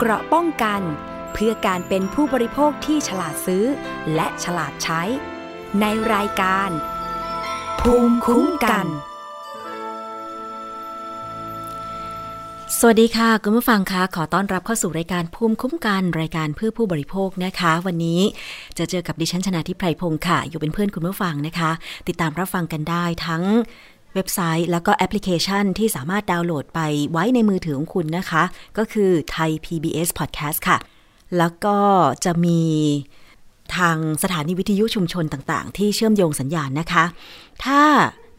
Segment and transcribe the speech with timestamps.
[0.00, 0.82] เกราะป้องกัน
[1.32, 3.64] เพื่อการเป็นผู้บริโภคที่ฉลาดซื้อ
[4.14, 5.02] และฉลาดใช้
[5.80, 6.70] ในรายการ
[7.80, 8.86] ภูมิคุ้มกัน
[12.78, 18.20] สวัสดีค่ะคุณผู้ฟังคะขอต้อนรับเข้าสู่รายการภูมิคุ้มกันรายการเพื่อผู้บริโภคนะคะ วันนี้
[18.78, 21.70] จะเจอกับดิฉันชนะทิพไพรพงศ์ค่ะ อยู่เป็นเพื่อนคุณผู้ฟังนะคะ
[22.08, 23.42] ติดตามรับฟังกันได้ทั้ง
[24.14, 26.80] เว็บไซต์ แล้วก็แอปพลิเคชันที่สามารถดาวน์โหลดไป
[27.12, 28.42] ไว้ในมือถือของคุณนะคะ
[28.78, 30.78] ก็คือไทย PBS Podcast ค่ะ
[31.38, 31.78] แล้วก็
[32.24, 32.60] จะมี
[33.76, 37.04] ทางสถานีวิทยุชุมชนต่างๆ ที่เชื่อมโยงสัญญาณนะคะ
[37.64, 37.80] ถ้า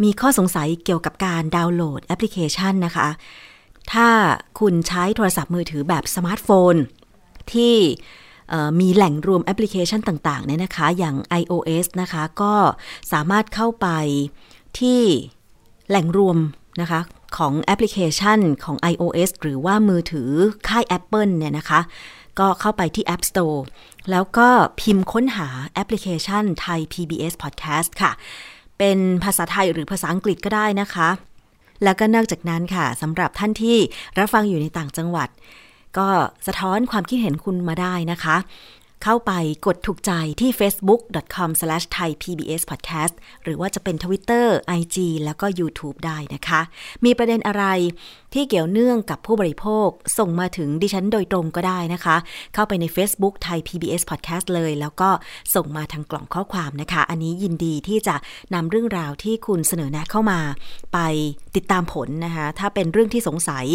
[0.04, 3.08] มีข้อสงสัยเกี่ยวกับการดาวน์โหลดแอปพลิเคชันนะคะ
[3.94, 4.10] ถ้า
[4.60, 6.76] คุณใช้โทรศัพท์มือถือแบบสมาร์ทโฟน
[7.54, 7.76] ที่
[8.80, 12.54] มีแหล่งรวมแอปพลิเคชันต่างๆเนี่ยนะคะ อย่าง iOS นะคะ ก็
[13.12, 13.88] สามารถเข้าไป
[14.80, 15.02] ที่
[15.89, 16.38] แหล่งรวม
[16.81, 17.02] นะคะ
[17.38, 20.31] ของแอปพลิเคชันของ iOS หรือว่ามือถือ
[20.67, 21.81] ค่าย Apple เนี่ยนะคะ
[22.39, 23.59] ก็เข้าไปที่ App Store
[24.12, 24.48] แล้วก็
[24.81, 28.12] พิมพ์ค้นหาแอปพลิเคชันไทย PBS Podcast ค่ะ
[28.77, 31.09] เป็นภาษาไทยหรือภาษาอังกฤษก็ได้นะคะ
[31.84, 33.77] แล้วก็นอกจากนั้นค่ะสำหรับท่านที่
[34.18, 35.29] รับฟังอยู่ในต่างจังหวัด
[35.98, 36.07] ก็
[36.48, 38.35] สะท้อนความคิดเห็นคุณมาได้นะคะ
[39.04, 39.32] เข้าไป
[39.66, 40.12] กดถูกใจ
[40.42, 44.48] ที่ facebook.com/thaipbspodcast หรือว่าจะเป็น Twitter,
[44.80, 46.62] IG แล้วก็ YouTube ได้นะคะ
[47.05, 47.66] มีประเด็นอะไร
[48.34, 52.16] ที่เกี่ยวเนื่องกับผู้บริโภค ส่งมาถึงดิฉันโดยตรงก็ได้นะคะ
[52.54, 55.10] เข้าไปใน Facebook ไทย PBS Podcast เลย แล้วก็
[55.55, 58.16] ส่งมาทางกล่องข้อความนะคะ อันนี้ยินดีที่จะ
[58.54, 60.40] นำเรื่องราวที่คุณเสนอแนะเข้ามา
[60.94, 61.00] ไป
[61.55, 63.66] ติดตามผลนะคะ ถ้าเป็นเรื่องที่สงสัย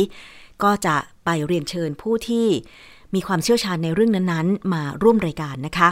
[0.63, 2.47] ก็จะไปเรียนเชิญผู้ที่
[3.15, 5.89] มีความเชี่ยวชาญในเรื่องนั้นๆ มาร่วมรายการนะคะ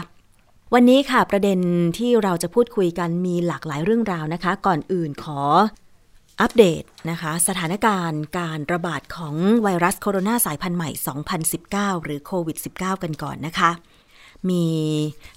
[0.73, 1.59] วันนี้ค่ะประเด็น
[1.97, 5.39] ที่เราจะพูดคุยกันมีหลากหลายเรื่องราวนะคะ ก่อนอื่นขอ
[6.41, 10.89] อัปเดตนะคะ สถานการณ์การระบาดของไวรัสโคโรนาสายพันธุ์ใหม่
[11.51, 13.71] 2019 หรือโควิด -19 กันก่อนนะคะ
[14.49, 14.65] มี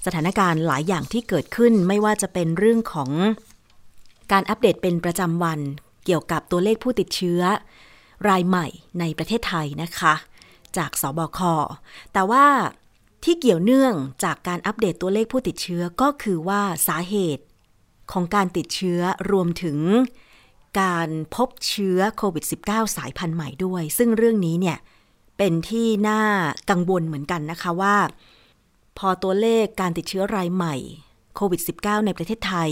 [0.06, 3.10] สถานการณ์หลายอย่างที่เกิดขึ้นไม่ว่าจะเป็นเรื่องของ
[4.32, 5.60] การอัปเดตเป็นประจำวัน
[6.04, 7.40] เกี่ยวกับตัวเลขผู้ติดเชื้อ
[8.28, 8.66] รายใหม่
[9.00, 10.14] ในประเทศไทยนะคะ
[10.78, 11.40] จากสบค
[12.12, 12.46] แต่ว่า
[13.24, 13.94] ที่เกี่ยวเนื่อง
[14.24, 17.44] จากการอัปเดตตัวเลขผู้ติดเชื้อก็คือว่าสาเหตุ
[18.12, 19.00] ของการติดเชื้อ
[19.32, 19.78] รวมถึง
[20.80, 24.78] การพบเชื้อโควิด -19 สายพันธุ์ใหม่ด้วย ซึ่งเรื่องนี้เนี่ย
[25.38, 26.22] เป็นที่น่า
[26.70, 27.96] กังวลเหมือนกันนะคะว่า
[28.98, 30.76] พอตัวเลขการติดเชื้อรายใหม่
[31.36, 32.70] โควิด -19 ในประเทศไทย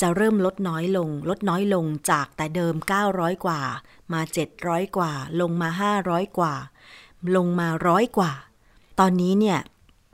[0.00, 2.74] จะเริ่มลดน้อยลง ลดน้อยลงจากแต่เดิม
[3.10, 3.60] 900 กว่า
[4.12, 4.20] มา
[4.58, 5.68] 700 กว่า ลงมา
[6.04, 6.54] 500 กว่า
[7.36, 8.32] ลงมาร้อยกว่า
[8.98, 9.58] ตอนนี้เนี่ย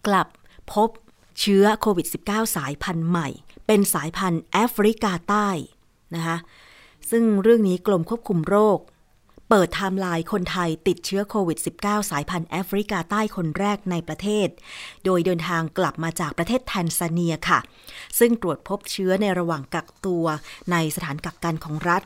[0.06, 0.28] กลับ
[0.72, 0.90] พบ
[1.40, 3.28] เชื้อโควิด -19 สายพันธุ์ใหม่
[3.66, 5.48] เป็นสายพันธุ์แอฟริกาใต้
[6.14, 6.36] นะคะ
[7.10, 8.78] ซึ่งเรื่องนี้กรมควบคุมโรค
[9.48, 14.48] เปิดไทม์ไลน์คนไทยติดเชื้อโควิด -19 สายพันธุ์แอฟริกาใต้คนแรกในประเทศ
[15.04, 17.58] โดยเดินทางกลับมาจากประเทศแทนซาเนียค่ะ
[18.18, 20.24] ซึ่งตรวจพบเชื้อในระหว่างกักตัว
[20.72, 22.02] ในสถานกักกันของรัฐ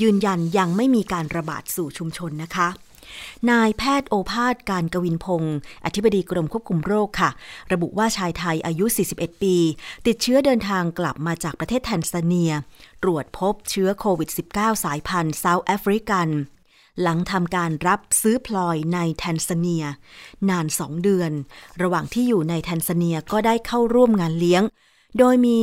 [0.00, 2.68] ยืนยันยังไม่มีการระบาดสู่ชุมชนนะคะ
[3.50, 7.30] นายแพทย์โอภาสการกวินพงศ์อธิบดีกรมควบคุมโรคค่ะ
[7.72, 8.84] ระบุว่าชายไทยอายุ
[9.14, 9.56] 41 ปี
[10.06, 12.52] ติดเชื้อเดินทางกลับมาจากประเทศแทนซาเนีย
[13.02, 16.28] ตรวจพบเชื้อโควิด -19 สายพันธุ์เซาท์แอฟริกัน
[17.02, 19.84] หลังทำการรับซื้อพลอยในแทนซาเนีย
[20.50, 21.32] นานสองเดือน
[21.82, 24.62] ระหว่างที่อยู่ในแทนซาเนียก็ได้เข้าร่วมงานเลี้ยง
[25.18, 25.60] โดยมี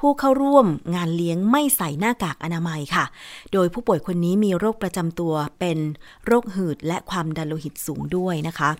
[0.00, 3.04] ผู้เข้าร่วมงานเลี้ยงไม่ใส่หน้ากากอนามัยค่ะ
[3.52, 5.78] โดยผู้ป่วยคนนี้มีโรคประจำตัวเป็น
[6.26, 8.70] โรคหืดและความดันโลหิตสูงด้วยนะคะ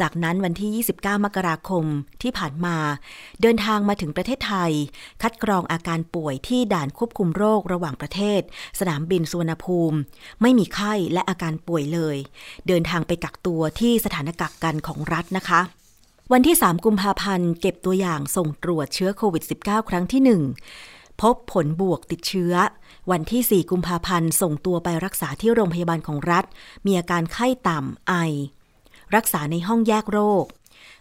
[0.00, 1.84] จากนั้นวันที่ 29 มกราคม
[2.22, 2.76] ที่ผ่านมา
[3.42, 4.72] เดินทางมาถึงประเทศไทย
[5.22, 8.40] คัดกรองอาการป่วยที่ด่านควบคุมโรคระหว่างประเทศ
[8.78, 9.96] สนามบินสุวรรณภูมิ
[10.42, 12.16] ไม่มีไข้และอาการป่วยเลย
[12.66, 15.62] เดินทางไปกักตัวที่สถานกักกันของรัฐนะคะ
[16.34, 20.22] วันที่ 3 กุมภาพันธ์เก็บตัวอย่างส่งตรวจเชื้อโควิด -19 ครั้งที่
[20.76, 22.54] 1 พบผลบวกติดเชื้อ
[23.10, 26.44] วันที่ 4 กุมภาพันธ์ส่งตัวไปรักษาที่โรงพยาบาลของรัฐ
[26.86, 28.14] มีอาการไข้ต่ำไอ
[29.16, 30.44] รักษาในห้องแยกโรค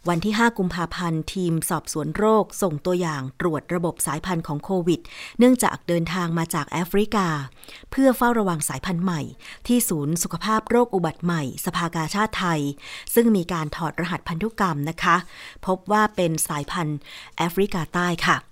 [0.07, 5.01] วันที่ 5 กุมภาพันธ์ ทีมสอบสวนโรค ส่งตัวอย่างตรวจระบบสายพันธุ์ของโควิด
[5.40, 7.28] เนื่องจากเดินทางมาจากแอฟริกา
[7.92, 9.22] เพื่อเฝ้าระวังสายพันธุ์ใหม่
[9.68, 12.62] ที่ศูนย์สุขภาพโรคอุบัติใหม่ สภากาชาติไทย
[13.13, 15.16] ซึ่งมีการถอดรหัสพันธุกรรมนะคะ
[15.66, 17.00] พบว่าเป็นสายพันธุ์
[17.38, 18.49] แอฟริกาใต้ค่ะ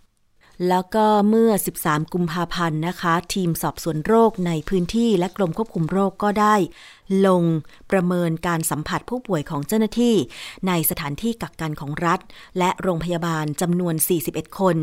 [0.70, 1.52] แล้วก็เมื่อ
[1.82, 6.56] 13 กุมภาพันธ์นะคะ ทีมสอบสวนโรคในพื้นที่และกรมควบคุมโรคก็ได้
[7.28, 7.44] ลง
[7.92, 10.16] ประเมินการสัมผัสผู้ป่วยของเจ้าหน้าที่
[10.68, 12.20] ในสถานที่กักกันของรัฐ
[12.58, 13.96] และโรงพยาบาลจำนวน
[14.28, 14.78] 41 คน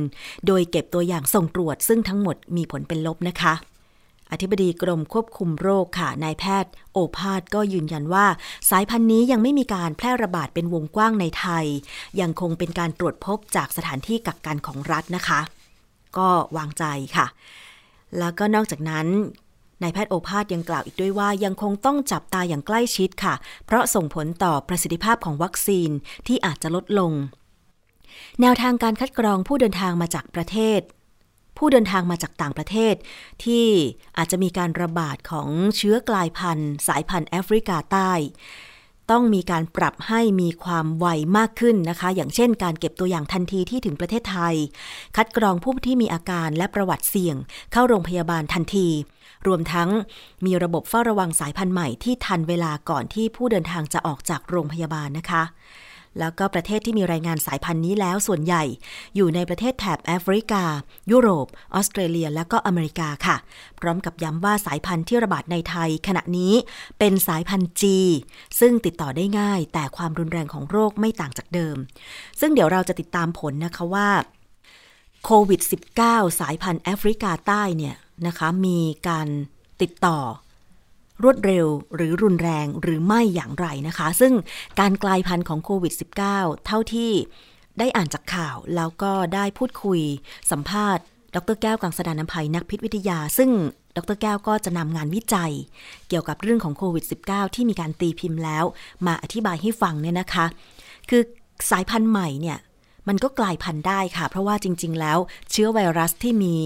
[0.46, 3.54] โดยเก็บตัวอย่างส่งตรวจ ซึ่งทั้งหมดมีผลเป็นลบนะคะ
[4.32, 8.26] อธิบดีกรมควบคุมโรคค่ะ นายแพทย์ โอภาสก็ยืนยันว่า
[8.70, 11.66] สายพันธุ์นี้ยังไม่มีการแพร่ระบาดเป็นวงกว้างในไทย
[12.20, 15.40] ยังคงเป็นการตรวจพบจากสถานที่กักกันของรัฐนะคะ
[16.18, 16.84] ก็วางใจ
[17.16, 17.26] ค่ะ
[18.18, 19.06] แล้วก็นอกจากนั้น
[19.82, 23.34] นายแพทย์โอภาสยังกล่าวอีกด้วยว่ายังคงต้องจับตาอย่างใกล้ชิดค่ะ
[23.66, 25.90] เพราะส่งผลต่อประสิทธิภาพของวัคซีน
[26.26, 27.12] ที่อาจจะลดลง
[28.40, 30.80] แนวทางการคัดกรองผู้เดินทางมาจากประเทศ
[31.58, 32.94] ผู้เดินทางมาจากต่างประเทศ
[33.44, 33.66] ที่
[34.16, 38.12] อาจจะมีการระบาดของเชื้อกลายพันธุ์ สายพันธุ์แอฟริกาใต้
[39.10, 41.06] ต้องมีการปรับให้มีความไว
[41.36, 44.54] มากขึ้นนะคะ อย่างเช่น การเก็บตัวอย่างทันทีที่ถึงประเทศไทย
[45.16, 47.36] คัดกรองผู้ที่มีอาการและประวัติเสี่ยง
[47.72, 48.88] เข้าโรงพยาบาลทันที
[49.46, 49.90] รวมทั้ง
[50.46, 55.42] มีระบบเฝ้าระวังสายพันธุ์ใหม่ที่ทันเวลาก่อนที่ผู้เดินทางจะออกจากโรงพยาบาลนะคะ
[56.18, 58.64] แล้วก็ประเทศที่มีรายงานสายพันธุ์นี้แล้วส่วนใหญ่
[59.16, 60.64] อยู่ในประเทศแถบแอฟริกา
[61.10, 63.36] ยุโรป ออสเตรเลีย และก็อเมริกาค่ะ
[63.80, 66.54] พร้อมกับย้ำว่าสายพันธุ์ที่ระบาดในไทย ขณะนี้
[66.98, 67.82] เป็นสายพันธุ์ G
[68.60, 71.76] ซึ่งติดต่อได้ง่าย แต่ความรุนแรงของโรคไม่ต่างจากเดิม
[72.40, 74.08] ซึ่งเดี๋ยวเราจะติดตามผลนะคะว่า
[75.24, 75.60] โควิด
[76.00, 77.96] -19 สายพันธุ์แอฟริกาใต้เนี่ย
[78.26, 78.78] นะคะมี
[79.08, 79.28] การ
[79.82, 80.18] ติดต่อ
[81.22, 84.32] รวดเร็วหรือรุนแรงหรือไม่อย่างไรนะคะ ซึ่ง
[84.80, 85.94] การกลายพันธุ์ของโควิด
[86.28, 87.12] -19 เท่าที่
[87.78, 90.00] ได้อ่านจากข่าวแล้วก็ได้พูดคุย
[90.50, 93.50] สัมภาษณ์ ดรแก้วกังสดานนภัยนักพิษวิทยา ซึ่ง
[93.96, 95.52] ดรแก้วก็จะนำงานวิจัย
[96.08, 98.64] เกี่ยวกับเรื่องของโควิด -19 ที่มีการตีพิมพ์แล้ว
[99.06, 100.46] มาอธิบายให้ฟังเนี่ยนะคะ
[101.10, 101.22] คือ
[101.70, 102.58] สายพันธุ์ใหม่เนี่ย
[103.08, 105.18] มันก็กลายพันธุ์ได้ค่ะ เพราะว่าจริง ๆ แล้ว
[105.50, 106.56] เชื้อไวรัสที่มี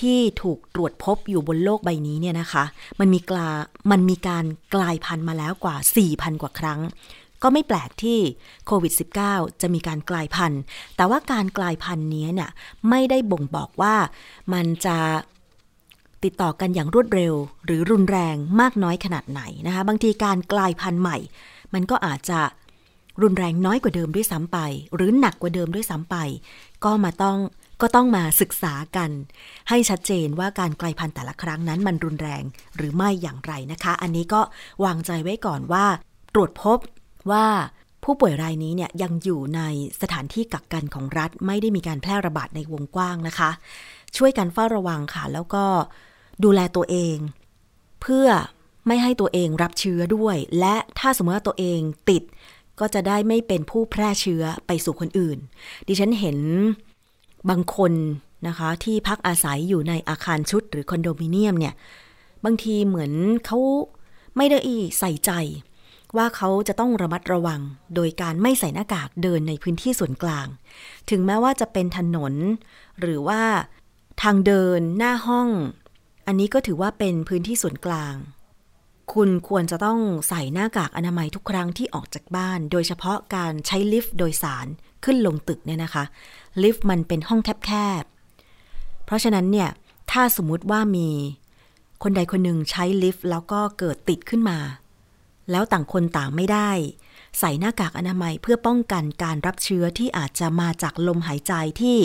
[0.00, 2.64] ที่ถูกตรวจพบอยู่บนโลกใบนี้เนี่ยนะคะ
[3.00, 3.48] มันมีกลา
[3.90, 5.76] มันมีการกลายพันธุ์มาแล้วกว่า
[6.08, 6.80] 4,000 กว่าครั้ง
[7.42, 8.18] ก็ไม่แปลกที่
[8.66, 8.92] โควิด
[9.26, 10.60] -19 จะมีการกลายพันธุ์
[10.96, 12.50] แต่ว่าการกลายพันธุ์นี้เนี่ย
[12.88, 13.94] ไม่ได้บ่งบอกว่า
[14.52, 14.96] มันจะ
[16.24, 17.34] ติดต่อกันอย่างรวดเร็ว
[17.66, 21.16] หรือรุนแรงมากน้อยขนาดไหนนะคะ บางทีการกลายพันธุ์ใหม่
[21.74, 22.40] มันก็อาจจะ
[23.22, 24.58] รุนแรงน้อยกว่าเดิมด้วยซ้ำไป
[24.94, 26.16] หรือหนักกว่าเดิมด้วยซ้ำไป
[26.84, 27.38] ก็มาต้อง
[27.80, 29.10] ก็ต้องมาศึกษากัน
[29.68, 32.44] ให้ชัดเจนว่าการกลายพันธุ์แต่ละครั้งนั้นมันรุนแรง
[32.76, 34.40] หรือไม่อย่างไรนะคะ อันนี้ก็
[34.84, 35.86] วางใจไว้ก่อนว่า
[36.34, 36.78] ตรวจพบ
[37.30, 37.46] ว่า
[38.04, 39.60] ผู้ป่วยรายนี้เนี่ยยังอยู่ใน
[40.00, 43.50] สถานที่กักกันของรัฐ ไม่ได้มีการแพร่ระบาดในวงกว้างนะคะ
[44.16, 45.64] ช่วยกันเฝ้าระวังค่ะ แล้วก็
[46.44, 47.16] ดูแลตัวเอง
[48.02, 48.28] เพื่อ
[48.86, 52.22] ไม่ให้ตัวเองรับเชื้อด้วย และถ้าสมมติว่าตัวเองติด
[52.80, 55.38] ก็จะได้ไม่เป็นผู้แพร่เชื้อไปสู่คนอื่น
[55.88, 56.38] ดิฉันเห็น
[57.50, 57.92] บางคน
[58.48, 61.74] นะคะที่พักอาศัยอยู่ในอาคารชุดหรือคอนโดมิเนียมเนี่ย
[62.44, 63.12] บางทีเหมือน
[63.46, 63.58] เขา
[64.36, 64.58] ไม่ได้
[64.98, 65.30] ใส่ใจ
[66.16, 67.60] ว่าเขาจะต้องระมัดระวัง
[67.94, 70.46] โดยการไม่ใส่หน้ากากเดินในพื้นที่ส่วนกลาง
[71.10, 72.34] ถึงแม้ว่าจะเป็นถนน
[73.00, 73.42] หรือว่า
[74.22, 75.48] ทางเดินหน้าห้อง
[76.26, 78.14] อันนี้ก็ถือว่าเป็นพื้นที่ส่วนกลาง
[79.12, 84.66] คุณควรจะต้องใส่หน้ากากอนามัยทุกครั้งที่ออกจากบ้าน โดยเฉพาะการใช้ลิฟต์โดยสาร
[85.04, 86.04] ขึ้นลงตึกเนี่ยนะคะ
[86.62, 89.68] ลิฟต์มันเป็นห้องแคบๆ เพราะฉะนั้นเนี่ย
[90.10, 91.08] ถ้าสมมุติว่ามี
[92.02, 94.58] คนใดคนหนึ่งใช้ลิฟต์แล้วก็เกิดติดขึ้นมา
[95.50, 96.70] แล้วต่างคนต่างไม่ได้
[97.38, 101.98] ใส่หน้ากากอนามัยเพื่อป้องกันการรับเชื้อที่อาจจะมาจากลมหายใจที่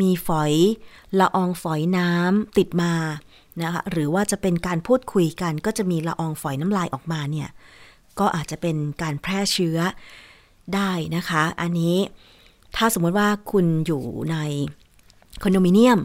[0.00, 0.52] มีฝอย
[1.20, 2.94] ละอองฝอยน้ำติดมา
[3.62, 7.48] นะคะหรือว่าจะเป็นการพูดคุยกันก็จะมีละอองฝอยน้ำลายออกมาเนี่ย
[8.18, 9.78] ก็อาจจะเป็นการแพร่เชื้อ
[10.76, 11.96] ได้นะคะ อันนี้
[12.76, 14.02] ถ้าสมมติว่าคุณอยู่
[14.32, 14.36] ใน
[15.42, 16.00] คอนโดมิเนียม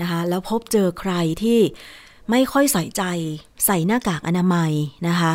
[0.00, 1.60] นะคะ แล้วพบเจอใครที่
[2.30, 3.02] ไม่ค่อยใส่ใจ
[3.66, 4.72] ใส่หน้ากากอนามัย
[5.08, 5.34] นะคะ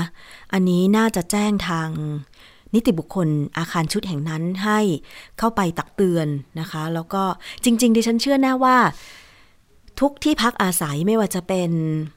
[0.53, 1.89] อันนี้น่าจะแจ้งทาง
[2.73, 4.79] นิติบุคคลอาคารชุดแห่งนั้นให้
[5.37, 6.27] เข้าไปตักเตือน
[6.59, 7.23] นะคะ แล้วก็
[7.63, 8.77] จริง ๆ ดิฉันเชื่อแน่ว่า
[9.99, 11.71] ทุกที่พักอาศัยไม่ว่าจะเป็น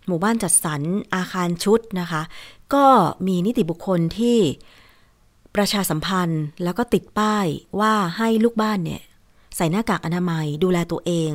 [0.06, 0.80] หมู่บ้านจัดสรร
[1.14, 2.23] อาคารชุดนะคะ
[2.75, 2.84] ก็
[3.26, 4.38] มีนิติบุคคลที่
[5.54, 7.47] ประชาสัมพันธ์แล้วก็ติดป้าย
[7.80, 9.02] ว่าให้ลูกบ้านเนี่ย
[9.57, 11.33] ใส่หน้ากากอนามัยดูแลตัวเอง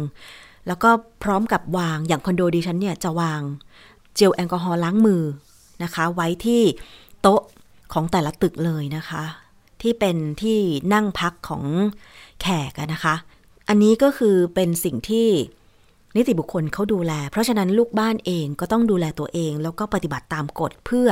[0.68, 0.90] แล้วก็
[1.24, 3.42] พร้อมกับวางอย่างคอนโดดิฉันเนี่ยจะวาง
[4.16, 5.24] เจลแอลกอฮอล์ล้างมือ
[5.84, 6.62] นะคะ ไว้ที่
[7.22, 7.42] โต๊ะ
[7.94, 9.24] ของแต่ละตึกเลยนะคะ
[9.82, 10.60] ที่เป็นที่
[10.94, 11.64] นั่งพักของ
[12.42, 13.16] แขกนะคะ
[13.70, 15.28] อันนี้ก็คือเป็นสิ่งที่
[16.16, 21.10] นิติบุคคลเขาดูแล เพราะฉะนั้นลูกบ้านเองก็ต้องดูแลตัวเอง แล้วก็ปฏิบัติตามกฎเพื่อ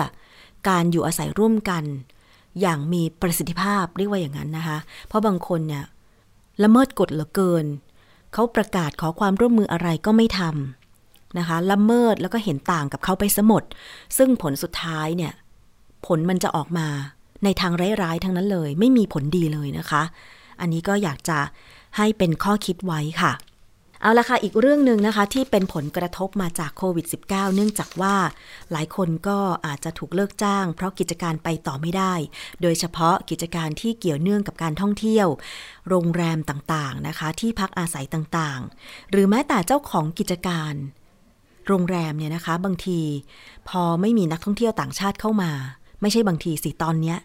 [0.70, 1.84] การอยู่อาศัยร่วมกัน
[2.62, 5.84] อย่างมีประสิทธิภาพเรียกว่าอย่างนั้นนะคะ เพราะบางคนเนี่ย
[6.64, 7.66] ละเมิดกฎเหลือเกิน
[8.34, 13.64] เขาประกาศขอความร่วมมืออะไรก็ไม่ทำนะคะ ละเมิดแล้วก็เห็นต่างกับเขาไปสมด
[14.18, 15.34] ซึ่งผลสุดท้ายเนี่ย
[16.06, 16.88] ผลมันจะออกมา
[17.44, 20.04] ในทางร้ายๆทั้งนั้นเลย ไม่มีผลดีเลยนะคะ
[20.62, 21.40] อันนี้ก็อยากจะ
[21.98, 23.32] ให้เป็นข้อคิดไว้ค่ะ
[24.04, 28.16] เอาละค่ะ อีกเรื่องหนึ่งนะคะ ที่เป็นผลกระทบมาจากโควิด -19 เนื่องจากว่า
[28.72, 32.14] หลายคนก็อาจจะถูกเลิกจ้าง เพราะกิจการไปต่อไม่ได้
[32.62, 35.28] โดยเฉพาะกิจการที่เกี่ยวเนื่องกับการท่องเที่ยว
[35.90, 40.74] โรงแรมต่างๆนะคะ ที่พักอาศัยต่างๆ หรือแม้แต่เจ้าของกิจการ
[41.68, 43.02] โรงแรมเนี่ยนะคะบางที
[43.70, 45.52] พอไม่มีนักท่องเที่ยวต่างชาติเข้ามา
[46.02, 47.16] ไม่ใช่บางทีสิตอนนี้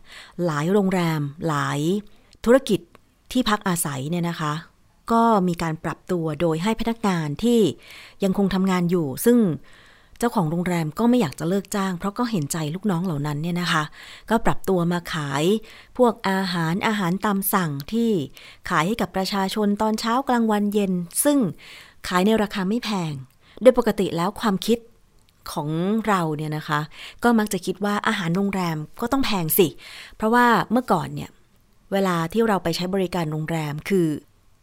[0.45, 1.81] หลายโรงแรมหลาย
[2.45, 2.81] ธุรกิจ
[3.33, 4.55] ที่พักอาศัยเนี่ยนะคะ
[5.12, 7.61] ก็มีการปรับตัวโดยให้พนักงานที่
[8.25, 9.38] ยังคงทำงานอยู่ ซึ่ง
[10.19, 13.85] เจ้าของโรงแรมก็ไม่อยากจะเลิกจ้าง เพราะก็เห็นใจลูกน้องเหล่านั้นเนี่ยนะคะ
[14.31, 15.45] ก็ปรับตัวมาขาย
[15.99, 18.11] พวกอาหารอาหารตามสั่งที่
[18.69, 20.93] ขายให้กับประชาชนตอนเช้ากลางวันเย็น
[21.25, 21.38] ซึ่ง
[22.09, 23.12] ขายในราคาไม่แพง
[23.62, 24.79] โดยปกติแล้วความคิด
[25.53, 25.69] ของ
[26.09, 26.81] เราเนี่ยนะคะ
[27.25, 29.69] ก็มักจะคิดว่าอาหารโรงแรมก็ต้องแพงสิ
[30.17, 31.31] เพราะว่าเมื่อก่อนเนี่ย
[31.93, 34.07] เวลาที่เราไปใช้บริการโรงแรมคือ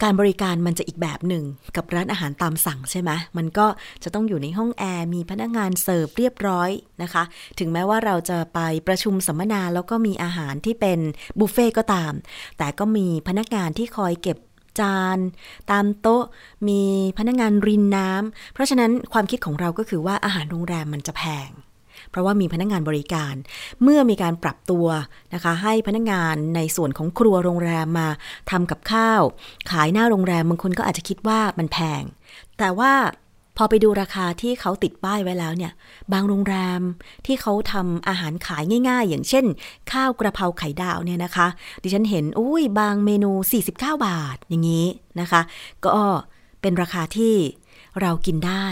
[0.04, 1.44] การบริการมันจะอีกแบบหนึ่ง
[1.76, 3.68] กับร้านอาหารตามสั่งใช่ไหมมันก็
[4.04, 6.70] จะต้องอยู่ในห้องแอร์มีพนักงานเสิร์ฟเรียบร้อย
[7.04, 7.24] นะคะ
[7.60, 11.00] ถึงแม้ว่าเราจะไปประชุมสัมมนาแล้วก็มีอาหารที่เป็น
[11.40, 12.14] บุฟเฟ่ก็ตาม
[12.58, 14.38] แต่ก็มีพนักงานที่คอยเก็บ
[14.80, 15.18] จาน
[15.72, 16.24] ตามโต๊ะ
[16.68, 16.82] มี
[17.18, 21.50] พนักงานรินน้ำเพราะฉะนั้นความคิดของเราก็คือว่าอาหารโรงแรมมันจะแพง
[22.16, 23.34] เพราะว่ามีพนักงงานบริการ
[23.84, 24.88] เมื่อมีการปรับตัว
[25.34, 28.10] นะคะ ให้พนักงงานในส่วนของครัวโรงแรมมา
[28.52, 29.22] ทำกับข้าว
[29.72, 32.04] ขายหน้าโรงแรมบางคนก็อาจจะคิดว่ามันแพง
[32.58, 32.94] แต่ว่า
[33.58, 35.72] พอไปดูราคาที่เขาติดป้ายไว้แล้วเนี่ย
[36.14, 36.82] บางโรงแรม
[37.26, 39.46] ที่เขาทำอาหารขายง่าย ๆ อย่างเช่น
[39.92, 41.48] ข้าวกระเพราไข่ดาวเนี่ยนะคะ
[41.84, 44.88] ดิฉันเห็นอุ้ยบางเมนู 49 บาทอย่างนี้
[45.20, 45.42] นะคะ
[45.86, 45.90] ก็
[46.62, 47.36] เป็นราคาที่
[48.02, 48.66] เรากินได้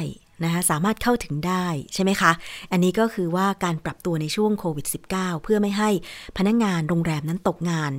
[0.44, 2.32] นะคะสามารถเข้าถึงได้ใช่ไหมคะ
[2.72, 5.90] อันนี้ก็คือว่าการปรับตัวในช่วงโควิด -19 เพื่อไม่ให้
[6.38, 7.92] พนักงงานโรงแรมนั้นตกงาน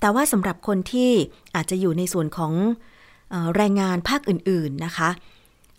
[0.00, 1.10] แต่ว่าสำหรับคนที่
[1.54, 2.52] อาจจะอยู่ในส่วนของ
[3.56, 5.10] แรงงานภาคอื่น ๆนะคะ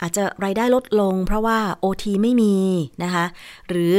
[0.01, 2.55] อาจจะรายได้ลดลง เพราะว่า OT ไม่มี
[3.03, 3.25] นะคะ
[3.69, 3.93] หรือ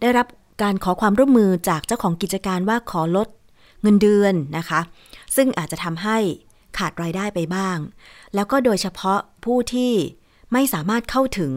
[0.00, 0.26] ได้รับ
[0.62, 3.28] การขอความร่วมมือจากเจ้าของกิจการว่าขอลด
[3.82, 4.80] เงินเดือนนะคะ
[5.36, 6.18] ซึ่งอาจจะทำให้
[6.78, 7.78] ขาดรายได้ไปบ้าง
[8.34, 9.92] แล้วก็โดยเฉพาะผู้ที่
[10.52, 11.54] ไม่สามารถเข้าถึง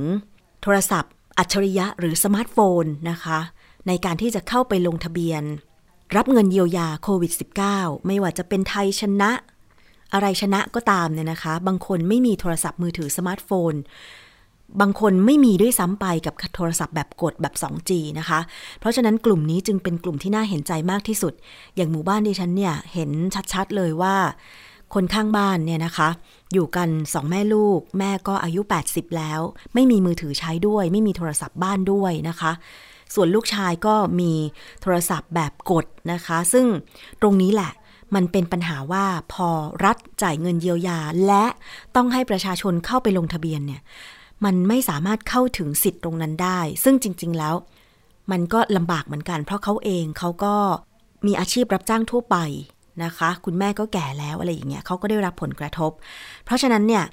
[0.62, 3.40] โทรศัพท์ อัจฉริยะหรือสมาร์ทโฟนนะคะ
[3.88, 5.44] ในการที่จะเข้าไปลงทะเบียน
[6.16, 7.32] รับเงินเยียวยาโควิด
[7.70, 9.32] -19 ไม่ว่าจะเป็นไทยชนะ
[10.14, 13.74] อะไรชนะก็ตามเนี่ยนะคะ บางคนไม่มีโทรศัพท์มือถือสมาร์ทโฟน
[14.82, 18.40] บางคนไม่มีด้วยซ้ำไปกับโทรศัพท์แบบกดแบบ 2G นะคะ
[18.80, 21.34] เพราะฉะนั้นกลุ่มนี้จึงเป็นกลุ่มที่น่าเห็นใจมากที่สุด
[21.76, 23.10] อย่างหมู่บ้านดิฉันเนี่ยเห็น
[23.54, 24.16] ชัดๆเลยว่า
[24.94, 26.10] คนข้างบ้านเนี่ยนะคะ
[26.54, 29.40] อยู่กันสองแม่ลูก แม่ก็อายุ 80 แล้ว
[29.74, 32.52] ไม่มีมือถือใช้ด้วย ไม่มีโทรศัพท์บ้านด้วยนะคะ
[33.16, 34.32] ส่วนลูกชายก็มี
[34.82, 36.66] โทรศัพท์แบบกดนะคะ ซึ่ง
[37.22, 37.72] ตรงนี้แหละ
[38.16, 39.50] มันเป็นปัญหาว่าพอ
[39.86, 41.46] รัฐจ่ายเงินเยียวยา และ
[41.96, 43.82] ต้องให้ประชาชนเข้าไปลงทะเบียนเนี่ย
[44.46, 47.56] มันไม่สามารถเข้าถึงสิทธิ์ตรงนั้นได้ ซึ่งจริง ๆแล้ว
[48.32, 50.56] มันก็ลำบากเหมือนกัน เพราะเขาเองเขาก็
[51.26, 52.38] มีอาชีพรับจ้างทั่วไป
[53.04, 55.92] นะคะ คุณแม่ก็แก่แล้วอะไรอย่างเงี้ยเขาก็ได้รับผลกระทบ
[56.46, 57.04] เพราะฉะนั้นเนี่ย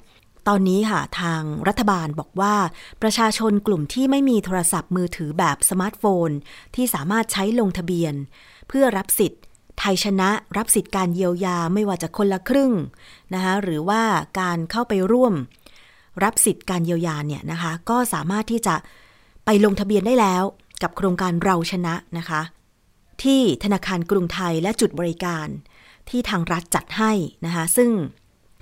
[0.47, 2.55] ตอนนี้ค่ะทางรัฐบาลบอกว่า
[3.01, 6.29] ประชาชนกลุ่มที่ไม่มีโทรศัพท์มือถือแบบสมาร์ทโฟน
[6.75, 8.13] ที่สามารถใช้ลงทะเบียน
[8.67, 9.41] เพื่อรับสิทธิ์
[9.79, 12.73] ไทยชนะรับสิทธิ์การเยียวยาไม่ว่าจะคนละครึ่ง
[13.33, 14.01] นะคะหรือว่า
[14.39, 15.33] การเข้าไปร่วม
[16.23, 18.75] รับสิทธิ์การเยียวยาเนี่ยนะคะก็สามารถที่จะ
[19.45, 20.43] ไปลงทะเบียนได้แล้ว
[20.83, 22.41] กับโครงการเราชนะนะคะ
[23.23, 25.47] ที่ธนาคารกรุงไทยและจุดบริการ
[26.09, 27.11] ที่ทางรัฐจัดให้
[27.45, 27.89] นะคะซึ่ง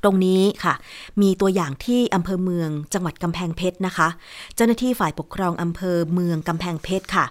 [0.03, 0.73] ตรงนี้ค่ะ
[1.21, 4.07] มีตัวอย่างที่อำเภอเมืองจังหวัดกำแพงเพชรนะคะ
[4.55, 7.25] เจ้าหน้าที่ฝ่ายปกครองอำเภอเมืองกำแพงเพชรค่ะ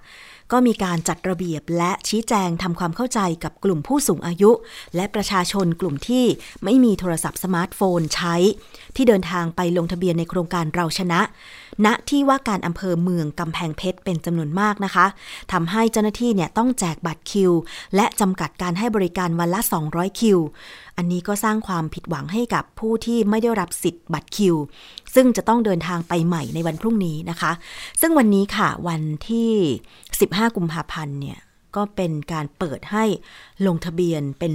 [0.52, 4.50] ก็มีการจัดระเบียบและชี้แจงทำความเข้าใจกับกลุ่มผู้สูงอายุ
[4.96, 6.24] และประชาชนกลุ่มที่
[6.64, 8.34] ไม่มีโทรศัพท์สมาร์ทโฟนใช้
[8.96, 11.20] ที่เดินทางไปลงทะเบียนในโครงการเราชนะ
[11.86, 15.06] ณที่ว่าการอำเภอเมืองกำแพงเพชรเป็นจำนวนมากนะคะ
[15.52, 17.52] ทำให้เจ้าหน้าที่เนี่ยต้องแจกบัตรคิว
[17.96, 20.38] และจำกัดการให้บริการวันละ 200 คิว
[20.96, 24.54] อันนี้ก็สร้างความผิดหวังให้กับผู้ที่ไม่ได้รับสิทธิ์บัตรคิว
[25.14, 27.52] ซึ่งจะต้องเดินทางไปใหม่ในวันพรุ่งนี้นะคะ
[28.00, 29.50] ซึ่งวันนี้ค่ะวันที่
[30.04, 31.38] 15 กุมภาพันธ์เนี่ย
[31.76, 33.04] ก็เป็นการเปิดให้
[33.66, 34.54] ลงทะเบียนเป็น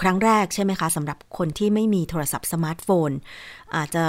[0.00, 3.10] ครั้งแรกใช่ไหมคะสำหรับคนที่ไม่มีโทรศัพท์สมาร์ทโฟน
[3.74, 4.04] อาจจะ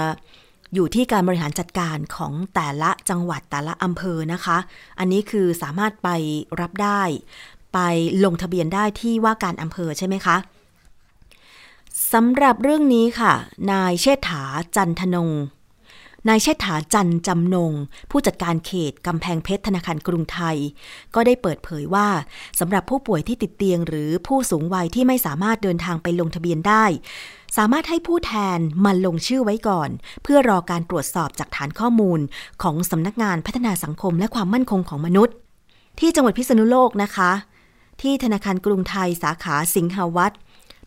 [0.74, 4.58] อยู่ที่การบริหารจัดการของแต่ละจังหวัดแต่ละอำเภอนะคะ
[4.98, 6.08] อันนี้คือสามารถไป
[6.60, 7.02] รับได้
[7.74, 7.78] ไป
[8.24, 10.36] ลงทะเบียนได้ที่ว่าการอำเภอใช่ไหมคะ
[12.12, 13.32] สำหรับเรื่องนี้ค่ะ
[13.72, 14.42] นายเชษฐา
[14.76, 15.30] จันทนง
[16.28, 17.72] นายเชษฐาจันจำนง
[18.10, 20.56] ผู้จัดการเขตกำแพงเพชรธนาคารกรุงไทย
[21.14, 22.08] ก็ได้เปิดเผยว่า
[22.60, 26.84] สำหรับผู้ป่วยที่ติดเตียง หรือผู้สูงวัยที่ไม่สามารถเดินทางไปลงทะเบียนได้
[27.56, 29.90] สามารถให้ผู้แทนมาลงชื่อไว้ก่อน
[30.22, 32.20] เพื่อรอการตรวจสอบจากฐานข้อมูล
[32.62, 35.34] ของสำนักงานพัฒนาสังคมและความมั่นคงของมนุษย์
[36.00, 37.30] ที่จังหวัดพิษณุโลกนะคะ
[38.02, 40.32] ที่ธนาคารกรุงไทยสาขาสิงหวัด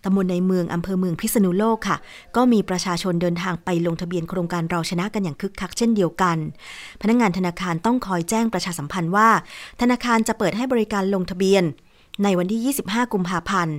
[0.04, 1.98] ตำบลในเมืองอำเภอเมืองพิษณุโลกค่ะ
[2.36, 6.38] ก็มีประชาชนเดินทางไปลงทะเบียนโครงการเราชนะกันอย่างคึกคักเช่นเดียวกัน
[7.02, 9.30] พนักงงานธนาคารต้องคอยแจ้งประชาสัมพันธ์ว่า
[9.82, 11.66] ธนาคารจะเปิดให้บริการลงทะเบียน
[12.24, 13.78] ในวันที่ 25 กุมภาพันธ์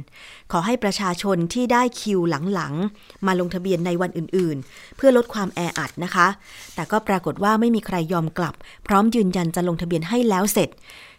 [0.52, 2.20] ขอให้ประชาชนที่ได้คิว
[2.54, 6.26] หลังๆ มาลงทะเบียนในวันอื่นๆ เพื่อลดความแออัดนะคะ
[6.74, 8.54] แต่ก็ปรากฏว่าไม่มีใครยอมกลับ
[8.86, 10.68] พร้อมยืนยันจะลงทะเบียนให้แล้วเสร็จ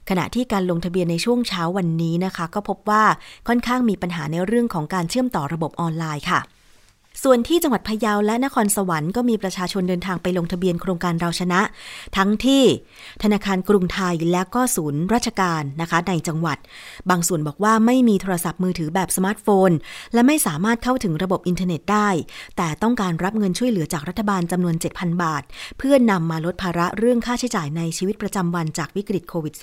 [0.09, 3.03] ขณะที่การลงทะเบียนในช่วงเช้าวันนี้นะคะ ก็พบว่า
[3.47, 6.39] ค่อนข้างมีปัญหาในเรื่องของการเชื่อมต่อระบบออนไลน์ค่ะ
[7.23, 11.61] ส่วนที่จังหวัดพะเยาและนครสวรรค์ก็มีประชาชนเดินทางไปลงทะเบียนโครงการเราชนะ
[12.17, 12.63] ทั้งที่
[13.23, 16.57] ธนาคารกรุงไทยและก็ศูนย์ราชการนะคะในจังหวัด
[17.09, 19.71] บางส่วนบอกว่าไม่มีโทรศัพท์มือถือแบบสมาร์ทโฟน
[20.13, 22.09] และไม่สามารถเข้าถึงระบบอินเทอร์เน็ตได้
[22.57, 25.43] แต่ต้องการรับเงินช่วยเหลือจากรัฐบาลจำนวน 7,000 บาท
[25.77, 29.53] เพื่อนำมาลดภาระเรื่องค่าใช้จ่ายในชีวิตประจำวันจากวิกฤตโควิด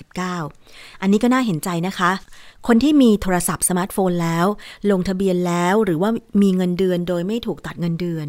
[0.47, 2.11] -19 อันนี้ก็น่าเห็นใจนะคะ
[2.67, 4.45] คนที่มีโทรศัพท์สมาร์ทโฟนแล้ว
[4.91, 6.09] ลงทะเบียนแล้วหรือว่า
[6.41, 8.27] มีเงินเดือนโดยไม่ถูกตัดเงินเดือน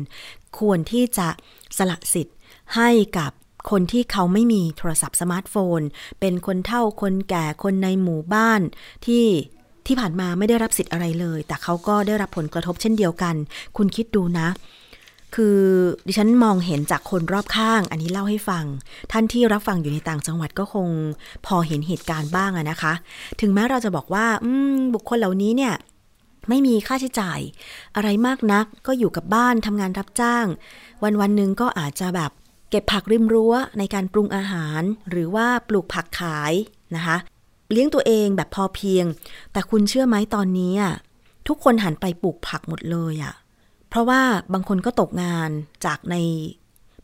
[0.59, 1.29] ควรที่จะ
[1.79, 2.37] สละสิทธิ์
[2.77, 3.31] ให้กับ
[3.71, 5.81] คนที่เขาไม่มีโทรศัพท์สมาร์ทโฟน
[6.21, 8.61] เป็นคนเฒ่าคนแก่คนในหมู่บ้าน
[9.07, 9.27] ที่
[9.87, 13.35] ที่ผ่านมาไม่ได้รับสิทธิ์อะไรเลย แต่เขาก็ได้รับผลกระทบเช่นเดียวกัน
[13.77, 14.49] คุณคิดดูนะ
[15.35, 15.61] คือ
[16.07, 18.65] ดิฉันมองเห็นจากคนรอบข้าง อันนี้เล่าให้ฟัง
[19.13, 20.89] ท่านที่รับฟังอยู่ในต่างจังหวัดก็คง
[21.47, 22.93] พอเห็นเหตุการณ์บ้างอะนะคะ
[23.41, 24.27] ถึงแม้เราจะบอกว่า
[24.95, 25.75] บุคคลเหล่านี้เนี่ย
[26.49, 27.41] ไม่มีค่าใช้จ่าย
[27.97, 30.47] อะไรมากนักก็อยู่กับบ้านทำงานรับจ้าง
[31.03, 32.31] วันวันหนึ่งก็อาจจะแบบ
[32.71, 36.53] เก็บผักริมรั้วในการปรุงอาหาร หรือว่าปลูกผักขาย
[36.97, 37.17] นะคะ
[37.71, 39.05] เลี้ยงตัวเองแบบพอเพียง
[39.53, 40.75] แต่คุณเชื่อไหมตอนนี้
[41.49, 43.35] ทุกคนหันไปปลูกผักหมดเลยอะ
[43.95, 44.23] เพราะว่า
[44.53, 45.51] บางคนก็ตกงาน
[45.87, 46.17] จากใน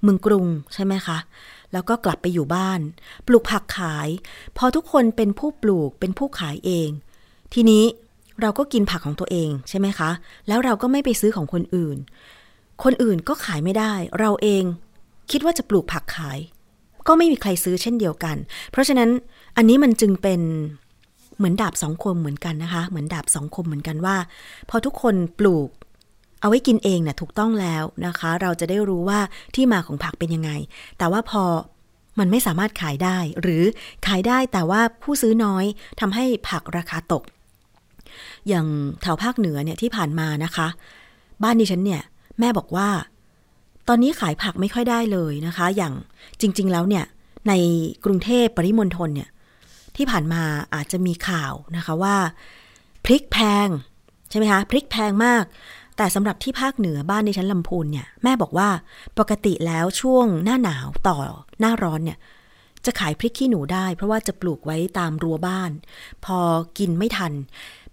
[0.03, 1.19] เมืองกรุงใช่ไหมคะ
[1.73, 2.81] แล้วก็กลับไปอยู่บ้าน
[3.27, 4.09] ปลูกผักขาย
[4.59, 6.89] พอทุกคนเป็นผู้ปลูกเป็นผู้ขายเอง
[7.55, 7.85] ทีนี้
[8.41, 10.11] เราก็กินผักของตัวเองใช่ไหมคะ
[10.49, 11.99] แล้วเราก็ไม่ไปซื้อของคนอื่น
[12.83, 14.65] คนอื่นก็ขายไม่ได้ เราเอง
[15.31, 16.39] คิดว่าจะปลูกผักขาย
[17.07, 18.37] ก็ไม่มีใครซื้อเช่นเดียวกัน
[18.71, 19.11] เพราะฉะนั้น
[19.57, 20.41] อันนี้มันจึงเป็น
[21.37, 24.17] เหมือนดาบสองคมเหมือนกันนะคะ เหมือนดาบสองคมเหมือนกันว่า
[24.71, 25.69] พอทุกคนปลูก
[26.41, 29.21] เอาไว้กินเองนะ่ะถูกต้องแล้วนะคะ เราจะได้รู้ว่า
[29.55, 30.51] ที่มาของผักเป็นยังไง
[30.99, 31.45] แต่ว่าพอ
[32.19, 33.63] มันไม่สามารถขายได้ หรือ
[34.07, 35.65] ขายได้แต่ว่าผู้ซื้อน้อย
[36.01, 37.23] ทำให้ผักราคาตก
[38.49, 38.67] อย่าง
[39.03, 40.69] แถวภาคเหนือเนี่ยที่ผ่านมานะคะ
[41.43, 42.03] บ้านดิฉันเนี่ย
[42.39, 42.89] แม่บอกว่า
[43.89, 45.95] ตอนนี้ขายผักไม่ค่อยได้เลยนะคะ อย่าง
[46.41, 47.05] จริง ๆ แล้วเนี่ย
[47.49, 47.53] ใน
[48.05, 49.29] กรุงเทพปริมณฑลเนี่ย
[49.97, 50.43] ที่ผ่านมา
[50.75, 52.17] อาจจะมีข่าวนะคะว่า
[53.05, 53.69] พริกแพง
[54.31, 55.45] ใช่ไหมคะพริกแพงมาก
[56.01, 58.69] แต่สำหรับที่ภาคเหนือบ้านในชั้นลำพูนเนี่ย แม่บอกว่า
[59.19, 61.17] ปกติแล้วช่วงหน้าหนาวต่อ
[61.61, 62.19] หน้าร้อนเนี่ย
[62.85, 65.71] จะขายพริกขี้หนูได้ เพราะว่าจะปลูกไว้ตามรั้วบ้าน
[66.25, 66.39] พอ
[66.79, 67.33] กินไม่ทัน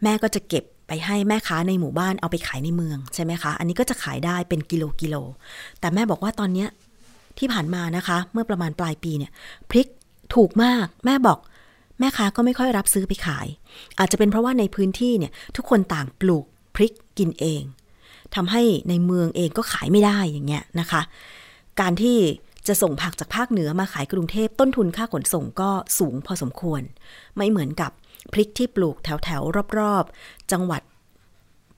[0.04, 5.16] แม่ก็จะเก็บไปให้แม่ค้าในหมู่บ้านเอาไปขายในเมืองใช่ไหมคะ อันนี้ก็จะขายได้เป็นกิโลกิโล
[5.80, 6.70] แต่แม่บอกว่าตอนเนี้ย
[7.38, 9.32] ที่ผ่านมานะคะ เมื่อประมาณปลายปีเนี่ย
[9.70, 9.88] พริก
[10.36, 11.40] ถูกมาก แม่บอก
[12.00, 13.48] แม่ค้าก็ไม่ค่อยรับซื้อไปขาย
[14.00, 17.64] อาจจะเป็นเพราะว่าในพื้นที่เนี่ย ทุกคนต่างปลูกพริกกินเอง
[18.36, 21.02] ทำให้ในเมืองเองก็ขายไม่ได้อย่างเงี้ยนะคะ
[21.80, 22.18] การที่
[22.68, 26.82] จะส่งผักจากภาคเหนือมาขายกรุงเทพต้นทุนค่าขนส่งก็สูงพอสมควร
[27.38, 27.92] ไม่เหมือนกับ
[28.34, 29.42] พริกที่ปลูกแถวแถว
[29.78, 30.82] รอบๆ จังหวัด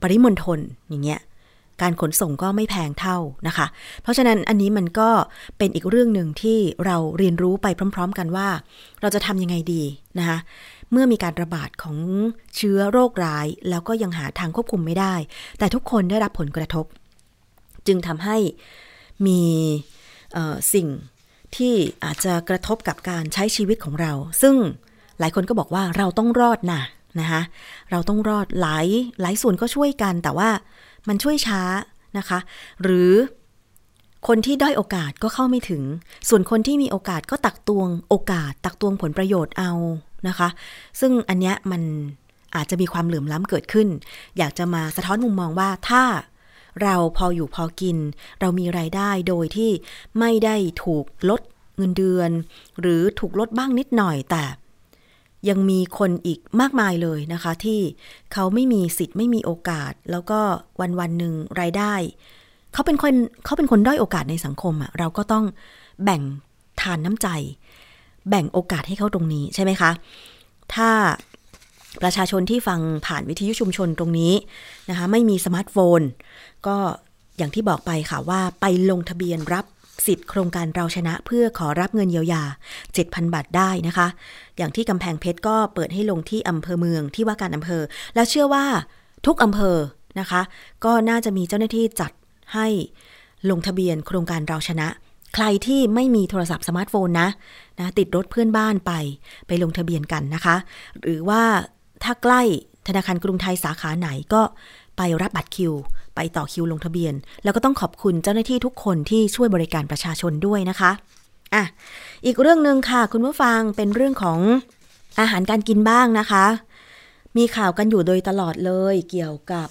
[0.02, 0.60] ปริมณฑล
[0.90, 1.22] อย่างเงี้ย
[1.82, 3.68] การขนส่งก็ไม่แพงเท่านะคะ
[4.02, 5.10] เพราะฉะนั้นอันนี้มันก็
[5.58, 8.50] เป็นอีกเรื่องหนึ่งที่เราเรียนรู้ไปพร้อม ๆ กันว่า
[9.02, 9.84] เราจะทำยังไงดี
[10.20, 10.38] นะคะ
[10.92, 11.98] เมื่อมีการระบาดของ
[12.56, 15.16] เชื้อโรคร้าย แล้วก็ยังหาทางควบคุมไม่ได้
[15.60, 16.86] แต่ทุกคนได้รับผลกระทบ
[17.88, 18.38] จึงทำให้
[19.28, 19.42] มี
[20.74, 20.88] สิ่ง
[21.56, 24.56] ที่อาจจะกระทบกับการใช้ชีวิตของเรา ซึ่ง
[25.20, 26.82] หลายคนก็บอกว่าเราต้องรอดนะ
[27.20, 27.42] นะคะ
[27.92, 28.88] เราต้องรอดหลาย
[29.22, 30.50] หลายส่วนก็ช่วยกัน แต่ว่า
[31.08, 31.62] มันช่วยช้า
[32.18, 32.40] นะคะ
[32.84, 33.14] หรือ
[34.28, 35.84] คนที่ด้อยโอกาสก็เข้าไม่ถึง
[36.30, 39.72] ส่วนคนที่มีโอกาสก็ตักตวงโอกาส ตักตวงผลประโยชน์เอา
[40.28, 40.50] นะคะ
[41.00, 41.82] ซึ่งอันเนี้ยมัน
[42.56, 43.88] อาจจะมีความเหลื่อมล้ำเกิดขึ้น
[44.38, 46.04] อยากจะมาสะท้อนมุมมองว่าถ้า
[46.82, 47.98] เราพออยู่พอกิน
[48.40, 49.72] เรามีไรายได้โดยที่
[50.20, 51.42] ไม่ได้ถูกลด
[51.78, 52.32] เงินเดือน
[52.82, 54.44] หรือถูกลดบ้างนิดหน่อยแต่
[55.50, 57.80] ยังมีคนอีกมากมายเลยนะคะ ที่
[58.34, 60.40] เขาไม่มีสิทธิ์ไม่มีโอกาส แล้วก็
[60.82, 61.94] วันวันหนึ่งรายได้
[62.74, 63.14] เขาเป็นคน
[63.46, 65.46] เขาเป็นคนด้อยโอกาสในสังคมอะเราก็ต้อง
[66.04, 66.22] แบ่ง
[66.82, 67.28] ทานน้ำใจ
[68.30, 69.92] แบ่งโอกาสให้เขาตรงนี้ใช่ไหมคะ
[70.74, 70.90] ถ้า
[72.02, 74.34] ประชาชนที่ฟังผ่านวิทยุชุมชนตรงนี้
[74.90, 76.02] นะคะ ไม่มีสมาร์ทโฟน
[76.68, 76.78] ก็
[77.38, 79.66] อย่างที่บอกไปค่ะว่าไปลงทะเบียนรับ
[80.06, 82.44] สิทธิ์โครงการเราชนะเพื่อขอรับเงินเยียวยา
[82.88, 84.08] 7,000 บาทได้นะคะ
[84.58, 87.82] อย่างที่กำแพงเพชรก็เปิดให้ลงที่อำเภอเมืองที่ว่าการอำเภอ
[88.16, 88.66] แล้วเชื่อว่า
[89.26, 89.78] ทุกอำเภอ
[90.20, 90.42] นะคะ
[90.86, 92.12] ก็น่าจะมีเจ้าหน้าที่จัด
[92.54, 92.68] ให้
[93.50, 94.88] ลงทะเบียนโครงการเราชนะ
[95.36, 97.30] ใครที่ไม่มีโทรศัพท์สมาร์ทโฟนนะ
[97.80, 98.92] นะ ติดรถเพื่อนบ้านไป
[99.48, 100.56] ไปลงทะเบียนกันนะคะ
[101.02, 101.44] หรือว่า
[102.04, 102.42] ถ้าใกล้
[102.88, 104.42] ธนาคารกรุงไทยสาขาไหนก็
[104.98, 105.74] ไปรับบัตรคิว
[106.16, 110.92] ไปต่อคิวลงทะเบียน แล้วก็ต้องขอบคุณเจ้าหน้าที่ทุกคนที่ช่วยบริการประชาชนด้วยนะคะ
[111.54, 111.64] อะ
[112.26, 114.40] อีกเรื่องหนึ่งค่ะ คุณผู้ฟังเป็นเรื่องของ
[115.20, 116.46] อาหารการกินบ้างนะคะ
[117.38, 119.68] มีข่าวกันอยู่โดยตลอดเลยเกี่ยวกับ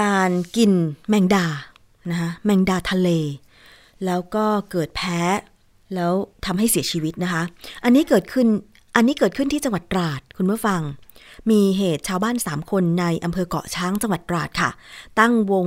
[0.00, 0.72] การกิน
[1.08, 1.46] แมงดา
[2.10, 3.08] นะคะแมงดาทะเล
[4.06, 5.20] แล้วก็เกิดแพ้
[5.94, 6.12] แล้ว
[6.46, 7.42] ทำให้เสียชีวิตนะคะ
[7.84, 8.46] อันนี้เกิดขึ้น
[8.96, 10.80] อันนี้เกิดขึ้นที่จังหวัดตราดคุณผู้ฟัง
[11.50, 14.70] มีเหตุชาวบ้านสามคนในอำเภอเกาะช้างจังหวัดตราดค่ะ
[15.18, 15.66] ตั้งวง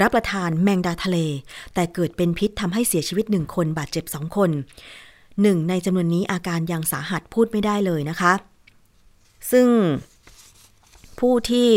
[0.00, 1.18] รับประทานแมงดาทะเล
[1.74, 4.50] แต่เกิดเป็นพิษทำให้เสียชีวิตหนึ่งคนบาดเจ็บสองคน
[5.42, 8.32] หนึ่งในจำนวนนี้อาการยังสาหัสพูดไม่ได้เลยนะคะ
[9.52, 9.68] ซึ่ง
[11.18, 11.70] ผู้ที่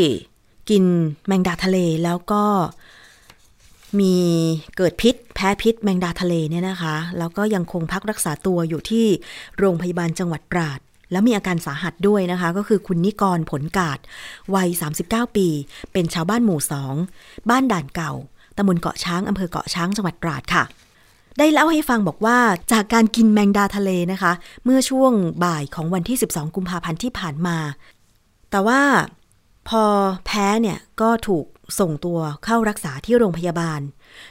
[0.69, 0.83] กิน
[1.27, 2.43] แมงดาทะเลแล้วก็
[3.99, 4.15] มี
[4.77, 9.05] เกิดพิษ แพ้พิษแมงดาทะเลเนี่ยนะคะ แล้วก็ยังคงพักรักษาตัวอยู่ที่
[9.57, 10.79] โรงพยาบาลจังหวัดตราด
[11.11, 13.99] แล้วมีอาการสาหัสด้วยนะคะ ก็คือคุณนิกรผลกาด
[14.55, 14.69] วัย
[15.03, 15.47] 39 ปี
[15.91, 16.95] เป็นชาวบ้านหมู่สอง
[17.49, 18.13] บ้านด่านเก่า
[18.57, 20.63] ตำบลเกาะช้างอำเภอเกาะช้างจังหวัดตราดค่ะ
[21.39, 22.37] ได้เล่าให้ฟังบอกว่า
[22.71, 24.31] จากการกินแมงดาทะเลนะคะ
[24.65, 25.11] เมื่อช่วง
[25.43, 27.57] บ่ายของวันที่ 12 กุมภาพันธ์ที่ผ่านมา
[28.51, 28.81] แต่ว่า
[29.69, 29.83] พอ
[30.25, 31.45] แพ้เนี่ยก็ถูก
[31.79, 33.79] ส่งตัวเข้ารักษาที่โรงพยาบาล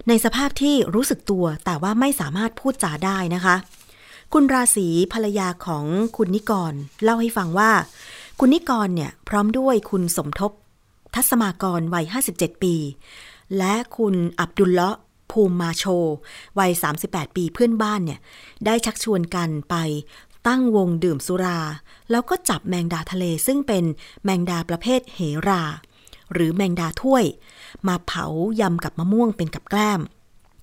[0.08, 3.56] ในสภาพที่รู้สึกตัวแต่ว่าไม่สามารถพูดจาได้นะคะ
[4.34, 7.70] คุณราศีภรรยาของคุณนิกร เล่าให้ฟังว่า
[8.38, 10.52] คุณนิกรเนี่ยพร้อมด้วยคุณสมทบ
[11.14, 12.74] ทัศมากรวัย 57 ปี
[13.58, 14.96] และคุณอับดุลเลาะ
[15.30, 15.84] ภูมิมาโช
[16.58, 16.72] วัย
[17.04, 18.20] 38 ปีเพื่อนบ้านเนี่ย
[18.66, 19.74] ได้ชักชวนกันไป
[20.46, 21.60] ตั้งวงดื่มสุรา
[22.10, 23.84] แล้วก็จับแมงดาทะเลซึ่งเป็น
[24.24, 25.62] แมงดาประเภทเหรา
[26.32, 27.24] หรือแมงดาถ้วย
[27.88, 28.26] มาเผา
[28.60, 30.00] ยำกับมะม่วงเป็นกับแกล้ม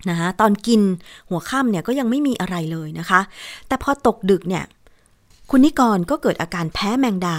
[0.09, 0.81] นะคะตอนกิน
[1.29, 3.21] หัวค่ำเนี่ยก็ยังไม่มีอะไรเลยนะคะ
[3.67, 4.65] แต่พอตกดึกเนี่ย
[5.51, 7.37] คุณนิกรก็เกิดอาการแพ้แมงดา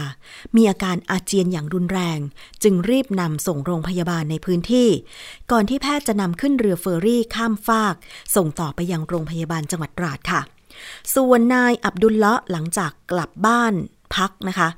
[0.57, 2.19] มีอาการอาเจียนอย่างรุนแรง
[2.63, 4.89] จึงรีบนำส่งโรงพยาบาลในพื้นที่
[5.51, 7.95] ก่อนที่แพทย์จะนำขึ้นเรือเฟอร์รี่ข้ามฟาก
[8.37, 10.41] ส่งต่อไปยังโรงพยาบาลจังหวัดตราดค่ะ
[11.15, 13.75] ส่วนนายอับดุลเลาะหลังจากกลับบ้าน
[14.17, 14.69] พักนะคะ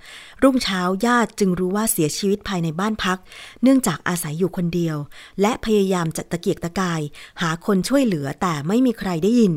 [0.43, 3.19] รุ่งเช้าญาติจึงรู้ว่าเสียชีวิตภายในบ้านพัก
[3.63, 4.97] เนื่องจากอาศัยอยู่คนเดียว
[5.41, 7.01] และพยายามจะตะเกียกตะกาย
[7.41, 9.55] หาคนช่วยเหลือแต่ไม่มีใครได้ยิน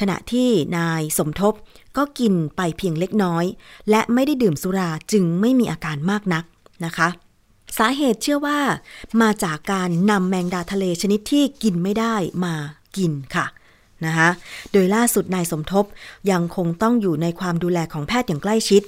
[0.00, 1.54] ขณะที่นายสมทบ
[1.96, 3.44] ก็กินไปเพียงเล็กน้อย
[3.90, 6.44] และไม่ได้ดื่มสุราจึงไม่มีอาการมากนัก
[6.84, 7.08] นะคะ
[7.78, 8.60] สาเหตุเชื่อว่า
[9.22, 12.54] มาจากการนำแมงดาทะเลชนิดที่กินไม่ได้มา
[12.96, 13.46] กินค่ะ
[14.06, 14.28] นะคะ
[14.72, 15.84] โดยล่าสุดนายสมทบ
[16.30, 18.82] ยังคงต้องอยู่ในความดูแลของแพทย์อย่างใกล้ชิด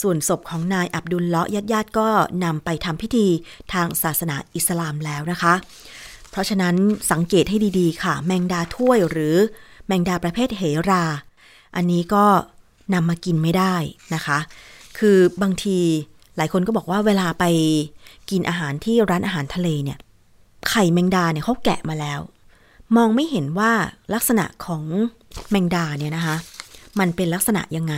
[0.00, 2.08] ส่วนศพของนายอับดุลเลาะญาติญาติก็
[2.44, 3.26] นำไปทำพิธี
[3.72, 5.54] ทางศาสนาอิสลามแล้วนะคะ
[6.30, 6.74] เพราะฉะนั้น
[7.10, 9.36] สังเกตให้ดีๆ ค่ะ แมงดาถ้วยหรือ
[9.86, 11.04] แมงดาประเภทเหรา
[11.76, 12.24] อันนี้ก็
[12.94, 13.74] นำมากินไม่ได้
[14.14, 14.38] นะคะ
[14.98, 15.78] คือบางที
[16.36, 17.44] หลายคนก็บอกว่าเวลาไป
[18.30, 19.98] กินอาหารที่ร้านอาหารทะเลเนี่ย
[20.68, 22.20] ไข่แมงดาเนี่ยเขาแกะมาแล้ว
[22.96, 23.72] มองไม่เห็นว่า
[24.14, 24.82] ลักษณะของ
[25.50, 26.36] แมงดาเนี่ยนะคะ
[26.98, 27.94] มันเป็นลักษณะยังไง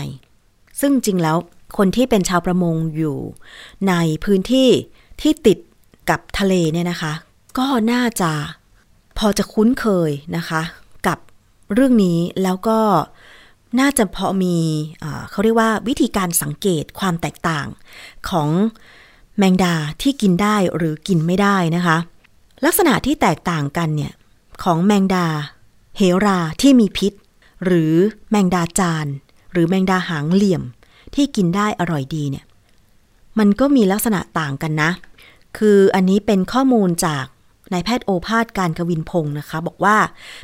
[0.80, 1.36] ซึ่งจริงแล้ว
[1.76, 3.16] คนที่เป็นชาวประมงอยู่
[3.88, 4.68] ในพื้นที่
[5.20, 5.58] ที่ติด
[6.10, 7.12] กับทะเลเนี่ยนะคะ
[7.58, 8.32] ก็น่าจะ
[9.18, 10.62] พอจะคุ้นเคยนะคะ
[11.06, 11.18] กับ
[11.74, 12.80] เรื่องนี้แล้วก็
[13.80, 14.56] น่าจะพอมี
[15.30, 17.66] เขาเรียกว่าวิธีการสังเกตความแตกต่าง
[18.28, 18.48] ของ
[19.38, 21.96] แมงดาที่กินได้หรือกินไม่ได้นะคะ
[22.64, 24.12] ลักษณะที่แตกต่างกันเนี่ย
[24.62, 25.26] ของแมงดา
[25.96, 27.12] เฮราที่มีพิษ
[27.64, 27.94] หรือ
[28.30, 29.06] แมงดาจาน
[29.52, 30.62] หรือแมงดาหางเหลี่ยม
[31.14, 32.44] ที่กินได้อร่อยดีเนี่ย
[33.38, 34.90] มันก็มีลักษณะต่างกันนะ
[35.58, 37.24] คืออันนี้เป็นข้อมูลจาก
[37.72, 39.96] นายแพทย์โอภาสการกวินพงศ์นะคะ บอกว่า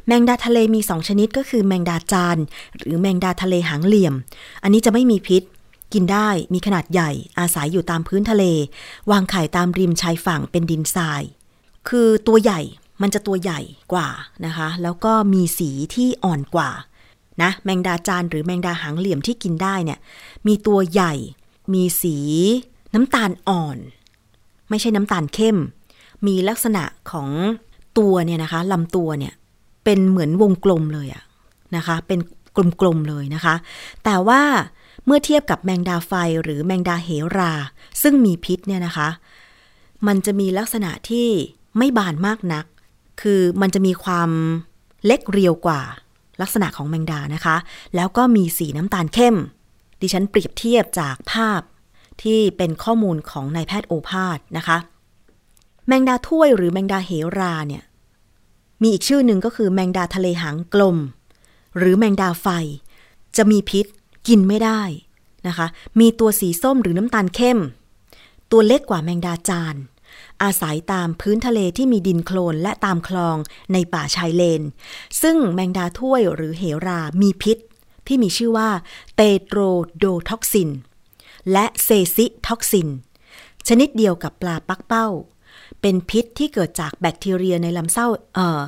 [0.06, 2.36] แมงดาทะเลมีสองชนิดก็คือแมงดาจาน
[2.78, 4.14] หรือแมงดาทะเลหางเหลี่ยม
[4.62, 5.42] อันนี้จะไม่มีพิษ
[5.92, 8.44] กินได้มีขนาดใหญ่อาศัยอยู่ตามพื้นทะเล
[9.10, 11.22] วางไข่ตามริมชายฝั่งเป็นดินทราย
[11.88, 12.60] คือตัวใหญ่
[13.02, 13.60] มันจะตัวใหญ่
[13.92, 14.08] กว่า
[14.46, 16.70] นะคะ แล้วก็มีสีที่อ่อนกว่า
[17.42, 19.98] นะแมงดาจานหรือแมงดาหางเหลี่ยมที่กินได้เนี่ย
[20.46, 21.14] มีตัวใหญ่
[21.74, 22.16] มีสี
[22.94, 23.78] น้ำตาลอ่อน
[24.68, 25.58] ไม่ใช่น้ำตาลเข้ม
[26.26, 27.28] มีลักษณะของ
[27.98, 29.34] ตัวเนี่ยนะคะลำตัวเนี่ย
[29.84, 31.22] เป็นเหมือนวงกลมเลยอะ
[31.76, 32.20] นะคะ เป็น
[32.80, 33.54] กลมๆเลยนะคะ
[34.04, 34.42] แต่ว่า
[35.06, 37.52] เมื่อเทียบกับแมงดาไฟหรือแมงดาเหรา
[38.02, 39.08] ซึ่งมีพิษเนี่ยนะคะ
[40.06, 41.28] มันจะมีลักษณะที่
[41.78, 42.64] ไม่บานมากนัก
[43.20, 44.30] คือมันจะมีความ
[45.06, 45.80] เล็กเรียวกว่า
[46.40, 47.56] ลักษณะของแมงดานะคะ
[47.96, 49.36] แล้วก็มีสีน้ำตาลเข้ม
[50.00, 51.60] ดิฉันเปรียบเทียบจากภาพ
[52.22, 54.78] ที่เป็นข้อมูลของนายแพทย์โอภาสนะคะ
[55.86, 57.82] แมงดาถ้วยหรือแมงดาเหราเนี่ย
[58.82, 60.96] มีอีกชื่อหนึ่งก็คือแมงดาทะเลหางกลม
[61.78, 62.46] หรือแมงดาไฟ
[63.36, 63.86] จะมีพิษ
[64.28, 64.82] กินไม่ได้
[65.48, 65.66] นะคะ
[66.00, 67.58] มีตัวสีส้มหรือน้ำตาลเข้ม
[68.50, 69.74] ตัวเล็กกว่าแมงดาจาน
[70.42, 73.36] อาศัยตามพื้นทะเลที่มีดินโคลนและตามคลอง
[73.72, 74.62] ในป่าชายเลน
[75.22, 77.58] ซึ่งแมงดาถ้วยหรือเหรามีพิษ
[78.06, 78.70] ที่มีชื่อว่า
[79.16, 80.70] tetrodotoxin
[81.52, 82.88] และ saxitoxin
[83.68, 85.06] ชนิดเดียวกับปลาปักเป้า
[85.80, 88.60] เป็นพิษที่เกิดจากแบคทีเรียในลำไส้เออ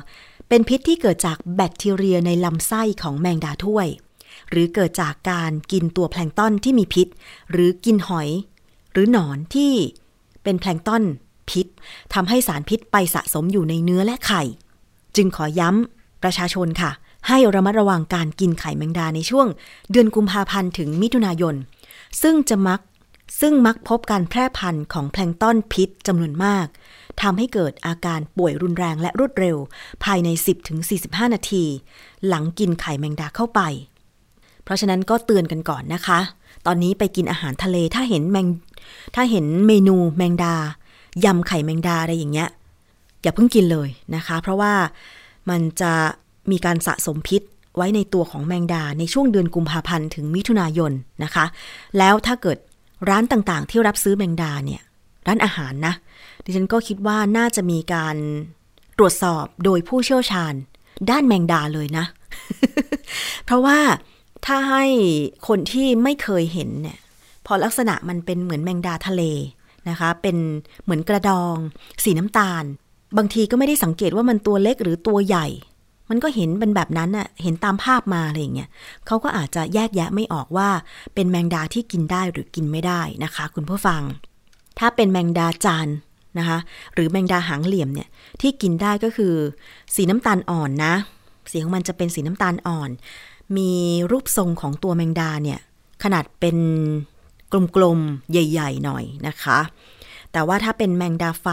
[0.49, 3.87] เป็นพิษที่เกิดจากแบคทีเรียในลำไส้ของแมงดาถ้วย
[4.49, 7.07] หรือเกิดจากการกินตัวแพลงก์ตอนที่มีพิษ
[7.51, 8.29] หรือกินหอย
[8.91, 9.73] หรือหนอนที่
[10.43, 11.03] เป็นแพลงก์ตอน
[11.49, 11.65] พิษ
[12.13, 14.43] ทำให้สารพิษไปสะสมอยู่ในเนื้อและไข่
[15.15, 16.91] จึงขอย้ำประชาชนค่ะ
[17.27, 19.47] ให้ระมัดระวังการกินไข่แมงดาในช่วง
[19.91, 21.55] เดือนกุมภาพันธ์ถึงมิถุนายน
[22.21, 22.79] ซึ่งจะมัก
[23.41, 26.67] ซึ่งมักพบการแพร่พันธุ์ของแพลงต้อนพิษจำนวนมาก
[27.21, 29.57] ทำให้เกิดอาการป่วยรุนแรงและรวดเร็ว
[30.03, 30.29] ภายใน
[30.81, 31.63] 10-45 นาที
[32.27, 33.61] หลังกินไข่แมงดาเข้าไป
[34.63, 36.19] เพราะฉะนั้นก็เตือนกันก่อนนะคะ
[36.65, 38.47] ตอนนี้ไปกินอาหารทะเลถ้าเห็นแมง
[39.15, 40.55] ถ้าเห็นเมนูแมงดา
[41.25, 42.49] ยำไข่แมงดาอะไรอย่างเงี้ย
[43.21, 44.73] อย่าเพิ่งกินเลยนะคะ เพราะว่า
[45.49, 45.93] มันจะ
[46.51, 47.41] มีการสะสมพิษ
[47.77, 50.91] ไว้ในตัวของแมงดาในช่วงเดือนกุมภาพันธ์ถึงมิถุนายน
[51.23, 51.45] นะคะ
[51.97, 52.57] แล้วถ้าเกิด
[53.09, 54.81] ร้านต่างๆ ที่รับซื้อแมงดาเนี่ย
[55.27, 55.93] ร้านอาหารนะ
[56.43, 58.15] ดิฉันก็คิดว่าน่าจะมีการ
[58.97, 60.53] ตรวจสอบโดยผู้เชี่ยวชาญ
[61.09, 62.05] ด้านแมงดาเลยนะ
[63.45, 63.79] เพราะว่า
[64.45, 64.85] ถ้าให้
[65.47, 66.97] คนที่ไม่เคยเห็นเนี่ย
[67.45, 69.23] พอลักษณะมันเป็นเหมือนแมงดาทะเล
[69.89, 70.37] นะคะ เป็น
[70.83, 71.55] เหมือนกระดอง
[72.03, 72.63] สีน้ำตาล
[73.17, 75.47] บางทีก็ไม่ได้สังเกตว่ามันตัวเล็กหรือตัวใหญ่
[76.09, 78.69] มันก็เห็นเป็นแบบนั้นน่ะเห็นตามภาพมาอะไรอย่างเงี้ย
[79.07, 80.69] เขาก็อาจจะแยกแยะไม่ออกว่า
[81.15, 84.01] เป็นแมงดาที่กินได้หรือกินไม่ได้นะคะ คุณผู้ฟัง
[84.79, 85.87] ถ้าเป็นแมงดาจาน
[86.37, 86.57] นะคะ
[86.93, 88.07] หรือแมงดาหางเหลี่ยมเนี่ย
[88.41, 89.33] ที่กินได้ก็คือ
[89.95, 90.93] สีน้ำตาลอ่อนนะ
[91.51, 92.89] สีของมันจะเป็นสีน้ำตาลอ่อน
[93.57, 93.71] มี
[94.11, 95.59] รูปทรงของตัวแมงดาเนี่ย
[96.03, 96.57] ขนาดเป็น
[97.75, 99.59] กลมๆ ใหญ่ ๆ หน่อยนะคะ
[100.31, 101.47] แต่ว่าถ้าเป็นแมงดาไฟ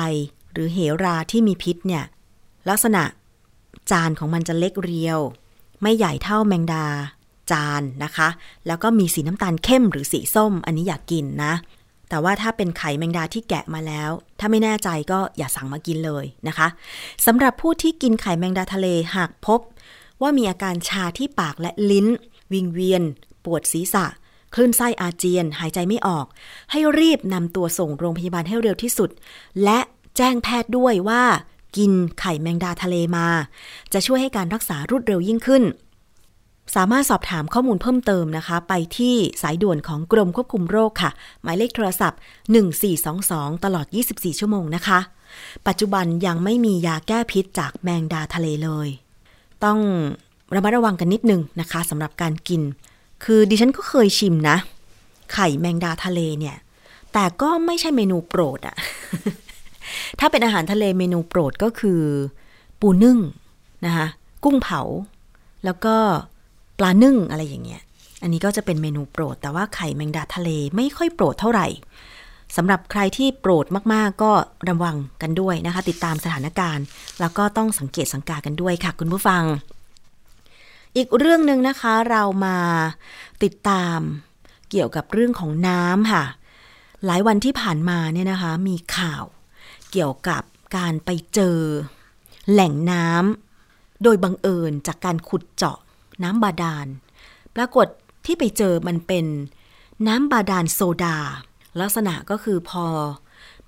[0.53, 2.05] หรือเหราที่มีพิษเนี่ย
[2.69, 3.03] ลักษณะ
[3.91, 5.19] จานของมันจะเล็กเรียว
[5.83, 6.87] ไม่ใหญ่เท่าแมงดา
[7.53, 8.29] จานนะคะ
[8.67, 11.53] แล้วก็มีสีน้ำตาลเข้มหรือสีส้ม อันนี้อยากกินนะ
[12.09, 16.69] แต่ว่าถ้าเป็นไข่แมงดาที่แกะมาแล้ว ถ้าไม่แน่ใจก็อย่าสั่งมากินเลยนะคะ
[17.27, 19.61] สำหรับผู้ที่กินไข่แมงดาทะเลหากพบ
[20.23, 22.07] ว่ามีอาการชาที่ปากและลิ้น
[22.53, 23.03] วิงเวียน
[23.45, 24.07] ปวดศีรษะ
[24.55, 26.27] คลื่นไส้อาเจียน หายใจไม่ออก
[26.71, 29.11] ให้รีบนำตัวส่งโรงพยาบาลให้เร็วที่สุด
[29.65, 29.79] และ
[30.17, 31.23] แจ้งแพทย์ด้วยว่า
[31.77, 33.27] กินไข่แมงดาทะเลมา
[33.93, 35.65] จะช่วยให้การรักษารวดเร็วยิ่งขึ้น
[36.77, 41.11] สามารถสอบถามข้อมูลเพิ่มเติมนะคะ ไปที่สายด่วนของกรมควบคุมโรคค่ะ
[41.43, 42.21] หมายเลขโทรศัพท์
[42.93, 44.99] 1422 ตลอด 24 ชั่วโมงนะคะ
[45.67, 48.89] ปัจจุบันยังไม่มียาแก้พิษจากแมงดาทะเลเลย
[49.65, 49.79] ต้อง
[50.55, 52.63] ระมัดระวังกันนิดนึงนะคะสำหรับการกิน
[53.25, 54.57] คือดิฉันก็เคยชิมนะ
[55.33, 56.57] ไข่แมงดาทะเลเนี่ย
[57.13, 58.77] แต่ก็ไม่ใช่เมนูโปรดอะ
[60.21, 62.01] ถ้าเป็นอาหารทะเลเมนูโปรดก็คือ
[62.81, 63.19] ปูนึ่ง
[63.87, 64.07] นะคะ
[64.45, 64.81] กุ้งเผา
[65.65, 65.97] แล้วก็
[66.79, 67.83] ปลานึ่งอะไรอย่างเงี้ย
[68.23, 71.67] อันนี้ก็จะเป็นเมนูโปรด แต่ว่าไข่แมงดาทะเลไม่ค่อยโปรดเท่าไหร่
[72.57, 74.33] สำหรับใครที่โปรดมากๆ ก็
[74.69, 76.85] ระวังกันด้วยนะคะ ติดตามสถานการณ์
[77.21, 79.43] แล้วก็ต้องสังเกตสังกากันด้วยค่ะ คุณผู้ฟัง
[80.99, 82.59] อีกเรื่องหนึ่งนะคะเรามา
[83.43, 84.01] ติดตาม
[84.71, 86.25] เกี่ยวกับเรื่องของน้ำค่ะ
[87.07, 89.25] หลายวันที่ผ่านมาเนี่ยนะคะ มีข่าว
[89.91, 90.43] เกี่ยวกับ
[90.77, 91.59] การไปเจอ
[92.51, 95.79] แหล่งน้ำโดยบังเอิญจากการขุดเจาะ
[96.23, 96.87] น้ำบาดาล
[97.57, 97.87] ปรากฏ
[98.27, 99.27] ที่ไปเจอมันเป็น
[100.09, 101.19] น้ำบาดาลโซดา
[101.81, 102.87] ลักษณะก็คือพอ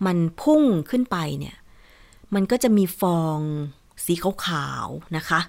[0.06, 1.56] มันพุ่งขึ้นไปเนี่ย
[2.34, 3.38] มันก็จะมีฟอง
[4.04, 5.40] สีขาวๆนะคะ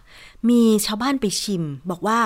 [0.49, 2.19] มีชาวบ้านไปชิม บอกว่า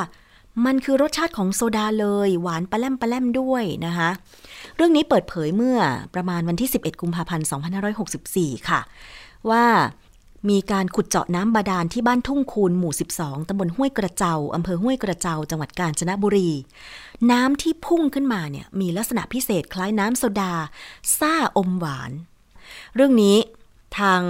[0.66, 4.10] มันคือรสชาติของโซดาเลย หวานปลาแลมปลาแลมด้วยนะคะ
[4.76, 5.78] เรื่องนี้เปิดเผยเมื่อ
[6.16, 7.48] ประมาณวันที่ 11 กุมภาพันธ์
[8.08, 8.82] 2564 ค่ะ
[9.50, 9.66] ว่า
[10.50, 16.50] มีการขุดเจาะน้ำบาดาลที่บ้านทุ่งคูนหมู่ 12 ตำบลห้วยกระเจาอำเภอห้วยกระเจา จังหวัดกาญจนบุรี
[17.32, 20.54] น้ำที่พุ่งขึ้นมาเนี่ย มีลักษณะพิเศษคล้ายน้ำโซดา
[21.20, 22.12] ซ่าอมหวาน
[22.96, 23.38] เรื่องนี้
[24.00, 24.22] ทาง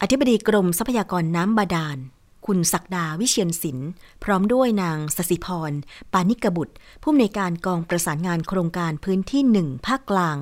[0.00, 1.98] อธิบดีกรมทรัพยากรน้ำบาดาล
[2.46, 3.90] คุณศักดาวิเชียนศิลป์
[4.24, 5.72] พร้อมด้วยนางสสิพร
[6.12, 10.36] ปานิกบุตร ผู้อำนวยการกองประสานงานโครงการพื้นที่หนึ่งภาคกลาง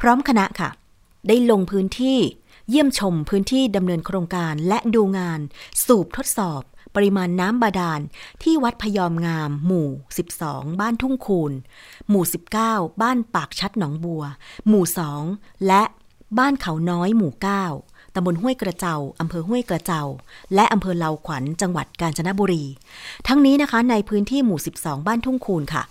[0.00, 0.70] พร้อมคณะค่ะ
[1.28, 2.18] ได้ลงพื้นที่
[2.68, 5.40] เยี่ยมชมพื้นที่ดำเนินโครงการและดูงาน
[5.86, 6.62] สูบทดสอบ
[6.94, 8.00] ปริมาณน้ำบาดาล
[8.42, 9.88] ที่วัดพยอมงาม หมู่
[10.34, 11.52] 12 บ้านทุ่งคูน
[12.08, 12.24] หมู่
[12.62, 14.22] 19 บ้านปากชัดหนองบัว
[14.68, 14.84] หมู่
[15.24, 15.82] 2 และ
[16.38, 20.02] บ้านเขาน้อยหมู่ 9 ตำบลห้วยกระเจาอำเภอห้วยกระเจา
[20.54, 22.64] และอำเภอเลาขวัญ จังหวัดกาญจนบุรี
[23.26, 25.82] ทั้งนี้นะคะในพื้นที่หมู่ 12 บ้านทุ่งคูนค่ะ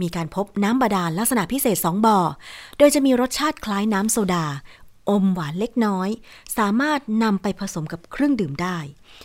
[0.00, 2.18] มีการพบน้ำบาดาลลักษณะพิเศษ 2บ่อ
[2.78, 4.46] โดยจะมีรสชาติคล้ายน้ำโซดา
[5.10, 6.08] อมหวานเล็กน้อย
[6.58, 8.78] สามารถนำไปผสมกับเครื่องดื่มได้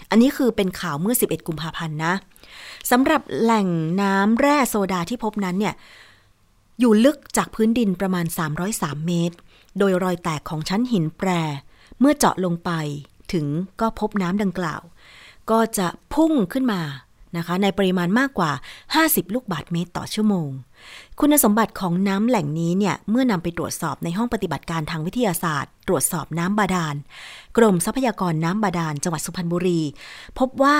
[0.09, 2.13] อันนี้คือเป็นข่าวเมื่อ 11 กุมภาพันธ์นะ
[2.91, 3.67] สำหรับแหล่ง
[4.01, 5.73] น้ำแร่โซดาที่พบนั้นเนี่ย
[6.79, 8.25] อยู่ลึกจากพื้นดินประมาณ
[8.65, 9.35] 303 เมตร
[9.77, 11.29] โดยรอยแตกของชั้นหินแปร
[11.99, 12.71] เมื่อเจาะลงไป
[13.33, 13.45] ถึง
[13.81, 14.81] ก็พบน้ำดังกล่าว
[15.51, 16.81] ก็จะพุ่งขึ้นมา
[17.37, 18.51] นะคะ ในปริมาณมากกว่า
[18.93, 20.49] 50 ลูกบาทเมตรต่อชั่วโมง
[21.19, 26.95] คุณสมบัติของน้ำแหล่งนี้เนี่ย เมื่อนำไปตรวจสอบในห้องปฏิบัติการทางวิทยาศาสตร์ ตรวจสอบน้ำบาดาล
[27.57, 29.81] กรมทรัพยากรน้ำบาดาล จังหวัดสุพรรณบุรี
[30.39, 30.77] พบว่า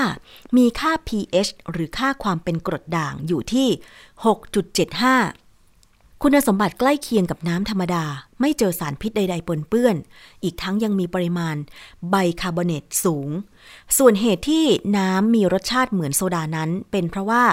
[0.57, 3.67] มีค่า pH หรือค่าความเป็นกรดด่างอยู่ที่
[4.65, 5.44] 6.75
[6.21, 8.05] คุณสมบัติใกล้เคียงกับน้ำธรรมดา
[8.41, 9.95] ไม่เจอสารพิษใด ๆ ปนเปื้อน
[10.43, 11.55] อีกทั้งยังมีปริมาณ
[12.09, 13.29] ไบคาร์บอเนตสูง
[13.97, 14.65] ส่วนเหตุที่
[14.97, 17.43] น้ำมีรสชาติเหมือนโซดานั้น เป็นเพราะว่า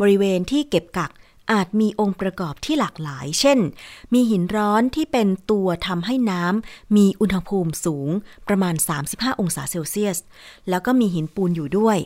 [0.00, 1.10] บริเวณที่เก็บกัก
[1.52, 3.58] อาจมีองค์ประกอบที่หลากหลาย เช่น
[4.12, 8.08] มีหินร้อนที่เป็นตัวทำให้น้ำมีอุณหภูมิสูง
[8.48, 8.74] ประมาณ
[9.08, 10.18] 35 องศาเซลเซียส
[10.68, 11.96] แล้วก็มีหินปูนอยู่ด้วย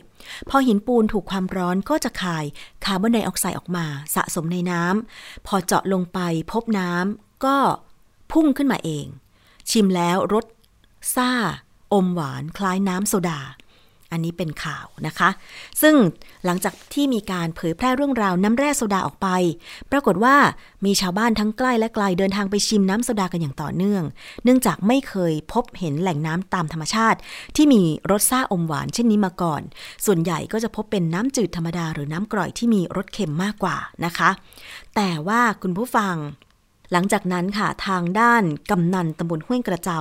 [0.49, 2.45] พอหินปูนถูกความร้อนก็จะคาย
[2.85, 6.19] คาร์บอนไดออกไซด์ออกมา สะสมในน้ำพอเจาะลงไป
[6.51, 7.57] พบน้ำก็
[8.31, 9.05] พุ่งขึ้นมาเอง
[9.69, 10.45] ชิมแล้วรส
[11.15, 11.31] ซ่า
[11.93, 13.41] อมหวานคล้ายน้ำโซดา
[14.11, 15.29] อันนี้เป็นข่าวนะคะ
[15.81, 15.95] ซึ่ง
[16.45, 19.27] หลังจากที่มีการเผยแพร่เรื่องราวน้ำแร่โซดาออกไป
[19.91, 20.35] ปรากฏว่า
[20.85, 24.03] มีชาวบ้านทั้งใกล้และไกลเดินทางไปชิมน้ำโซดากันอย่างต่อเนื่อง
[24.43, 27.19] เนื่องจากไม่เคยพบเห็นแหล่งน้ำตามธรรมชาติ
[27.55, 29.61] ที่มีรสซ่าอมหวานเช่นนี้มาก่อน
[30.05, 34.29] ส่วนใหญ่ก็จะพบเป็นน้ำจืดธรรมดาหรือน้ำกร่อยที่มีรสเค็มมากกว่านะคะ
[34.95, 36.15] แต่ว่าคุณผู้ฟัง
[36.91, 39.99] หลังจากนั้นค่ะทางด้านกำนันตำบลห้วยกระเจา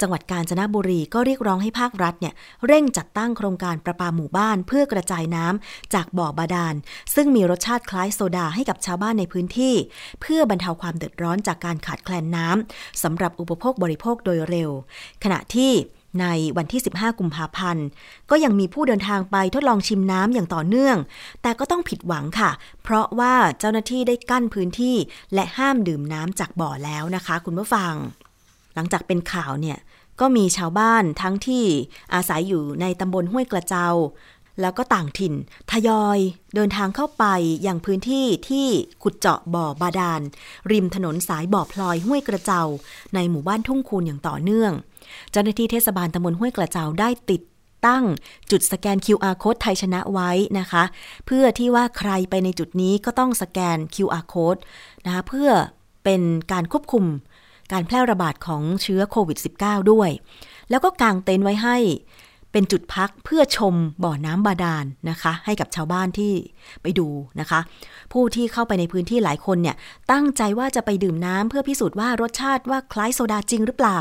[0.00, 2.34] จังหวัดกาญจนบุรีก็เรียกร้องให้ภาครัฐเนี่ย
[2.66, 6.74] เร่งจัดตั้งโครงการประปาหมู่บ้าน เพื่อกระจายน้ำจากบ่อบาดาล
[7.14, 9.74] ซึ่งมีรสชาติคล้ายโซดาให้กับชาวบ้านในพื้นที่
[10.20, 14.70] เพื่อบรรเทาความเดือดร้อนจากการขาดแคลนน้ำสำหรับอุปโภคบริโภคโดยเร็ว
[15.24, 15.72] ขณะที่
[16.20, 17.86] ในวันที่ 15 กุมภาพันธ์
[18.30, 20.96] ก็ยังมีผู้เดินทางไปทดลองชิมน้ำอย่างต่อเนื่อง
[21.42, 22.50] แต่ก็ต้องผิดหวังค่ะ
[22.82, 24.96] เพราะว่าเจ้าหน้าที่ได้กั้นพื้นที่
[25.34, 27.94] และห้ามดื่มน้ำจากบ่อแล้วนะคะ คุณผู้ฟัง
[28.74, 29.78] หลังจากเป็นข่าวเนี่ย
[30.20, 31.64] ก็มีชาวบ้านทั้งที่
[32.14, 33.88] อาศัยอยู่ในตำบลห้วยกระเจา
[34.60, 35.34] แล้วก็ต่างถิ่น
[35.70, 36.18] ทยอย
[36.54, 37.24] เดินทางเข้าไป
[37.62, 38.66] อยังพื้นที่ที่
[39.02, 40.20] ขุดเจาะบ่อบาดาล
[40.70, 42.62] ริมถนนสายบ่อพลอยห้วยกระเจา
[43.14, 44.72] ในหมู่บ้านทุ่งคูนอย่างต่อเนื่อง
[45.32, 47.42] เจ้าหน้าที่เทศบาลตำบลห้วยกระเจาได้ติด
[47.86, 48.04] ตั้ง
[48.50, 50.84] จุดสแกน QR code ไทยชนะไว้นะคะ
[51.26, 54.60] เพื่อที่ว่าใครไปในจุดนี้ก็ต้องสแกน QR code
[55.04, 55.50] นะคะเพื่อ
[56.04, 56.22] เป็น
[56.52, 57.04] การควบคุม
[57.72, 60.10] การแพร่ระบาดของเชื้อโควิด -19 ด้วย
[60.70, 61.76] แล้วก็กางเต็นท์ไว้ให้
[62.54, 66.32] เป็นจุดพักเพื่อชมบ่อน้ำบาดาลนะคะ ให้กับชาวบ้านที่
[66.82, 67.08] ไปดู
[67.40, 67.60] นะคะ
[68.12, 69.76] ผู้ที่เข้าไปในพื้นที่หลายคนเนี่ย
[70.12, 74.00] ตั้งใจว่าจะไปดื่มน้ำเพื่อพิสูจน์ว่ารสชาติว่าคล้ายโซดาจริงหรือเปล่า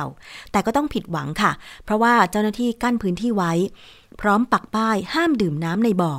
[0.52, 1.52] แต่ก็ต้องผิดหวังค่ะ
[1.84, 3.54] เพราะว่าเจ้าหน้าที่กั้นพื้นที่ไว้
[4.22, 6.14] พร้อมปักป้ายห้ามดื่มน้ำในบ่อ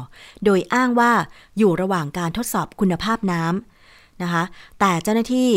[0.45, 1.13] โดยอ้างว่า
[1.59, 4.45] อยู่ระหว่างการทดสอบคุณภาพน้ำนะคะ
[4.81, 5.51] แต่เจ้าหน้าที่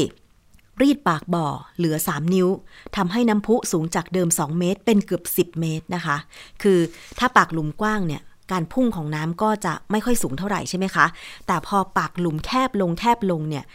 [0.82, 2.48] รีดปากบ่อเหลือ 3 นิ้ว
[2.96, 6.18] ทำให้น้ำพุสูงจากเดิม 2 เมตร เป็นเกือบ 10 เมตรนะคะ
[6.64, 6.80] คือ
[7.20, 11.06] ถ้าปากหลุมกว้างเนี่ยการพุ่งของน้ำก็จะไม่ค่อยสูงเท่าไหร่ใช่ไหมคะ
[11.48, 13.66] แต่พอปากหลุมแคบลงแคบลงเนี่ย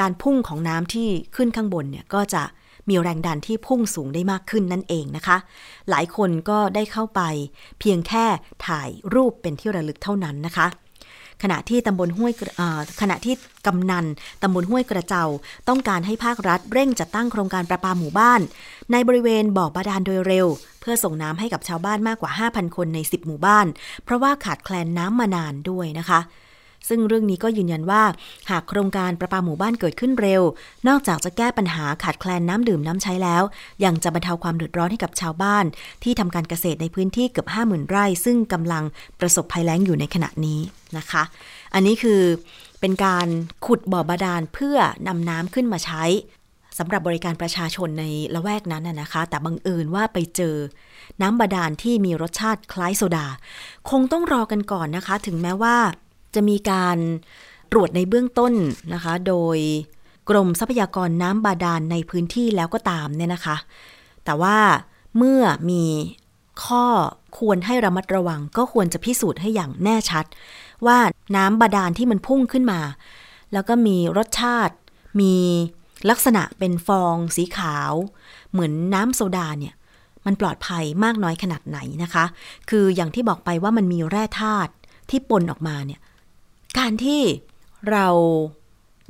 [0.00, 2.42] การพุ่งของน้ำที่ขึ้นข้างบนเนี่ยก็จะ
[2.88, 5.36] มีแรงดันที่พุ่งสูงได้มากขึ้นนั่นเองนะคะ
[5.90, 7.20] หลายคนก็ได้เข้าไป
[7.80, 8.24] เพียงแค่
[8.66, 10.66] ถ่ายรูปเป็นที่ระลึกเท่านั้นนะคะ
[11.42, 12.32] ขณะที่ตำบลห้วย
[13.00, 13.34] ขณะที่
[13.66, 14.04] กำนัน
[14.42, 15.24] ตำบลห้วยกระเจา
[15.68, 18.40] ต้องการให้ภาครัฐเร่งจัดตั้งโครงการประปาหมู่บ้าน
[18.92, 20.46] ในบริเวณบ่อบาดาลโดยเร็ว
[20.80, 23.66] เพื่อส่งน้ำให้กับชาวบ้านมากกว่า 5,000 คนใน 10 หมู่บ้าน
[24.04, 26.20] เพราะว่าขาดแคลนน้ำมานานด้วยนะคะ
[26.88, 28.02] ซึ่งเรื่องนี้ก็ยืนยันว่า
[28.50, 30.42] หากโครงการประปาหมู่บ้านเกิดขึ้นเร็ว
[30.88, 33.42] นอกจากจะแก้ปัญหาขาดแคลนน้ำดื่มน้ำใช้แล้ว
[33.84, 35.64] ยังจะบรรเทาความเดือดร้อนให้กับชาวบ้าน
[36.02, 38.84] ที่ทำการเกษตรในพื้นที่เกือบ 50,000 ไร่ ซึ่งกำลัง
[39.20, 40.60] ประสบภัยแล้งอยู่ในขณะนี้
[40.96, 41.22] นะคะ
[41.74, 42.20] อันนี้คือ
[42.80, 43.26] เป็นการ
[43.66, 44.76] ขุดบ่อบาดาลเพื่อ
[45.06, 46.04] นำน้ำขึ้นมาใช้
[46.78, 48.04] สำหรับบริการประชาชนใน
[48.34, 50.56] ละแวกนั้นนะคะ แต่บังเอิญว่าไปเจอ
[51.22, 53.26] น้ำบาดาลที่มีรสชาติคล้ายโซดา
[53.90, 55.76] คงต้องรอกันก่อนนะคะ ถึงแม้ว่า
[56.34, 56.98] จะมีการ
[57.72, 58.52] ตรวจในเบื้องต้น
[58.94, 59.58] นะคะ โดย
[60.28, 63.56] กรมทรัพยากรน้ำบาดาลในพื้นที่แล้วก็ตามเนี่ยนะคะ
[64.24, 64.58] แต่ว่า
[65.16, 65.84] เมื่อมี
[66.64, 66.86] ข้อ
[67.38, 70.24] ควรให้ระมัดระวัง ก็ควรจะพิสูจน์ให้อย่างแน่ชัด
[70.86, 70.98] ว่า
[71.36, 72.80] น้ำบาดาลที่มันพุ่งขึ้นมา
[73.52, 74.74] แล้วก็มีรสชาติ
[75.20, 75.34] มี
[76.10, 77.92] ลักษณะเป็นฟองสีขาว
[78.52, 79.74] เหมือนน้ำโซดาเนี่ย
[80.26, 82.24] มันปลอดภัยมากน้อยขนาดไหนนะคะ
[82.70, 84.72] คืออย่างที่บอกไปว่ามันมีแร่ธาตุ
[85.10, 86.00] ที่ปนออกมาเนี่ย
[86.78, 87.22] การที่
[87.90, 88.06] เรา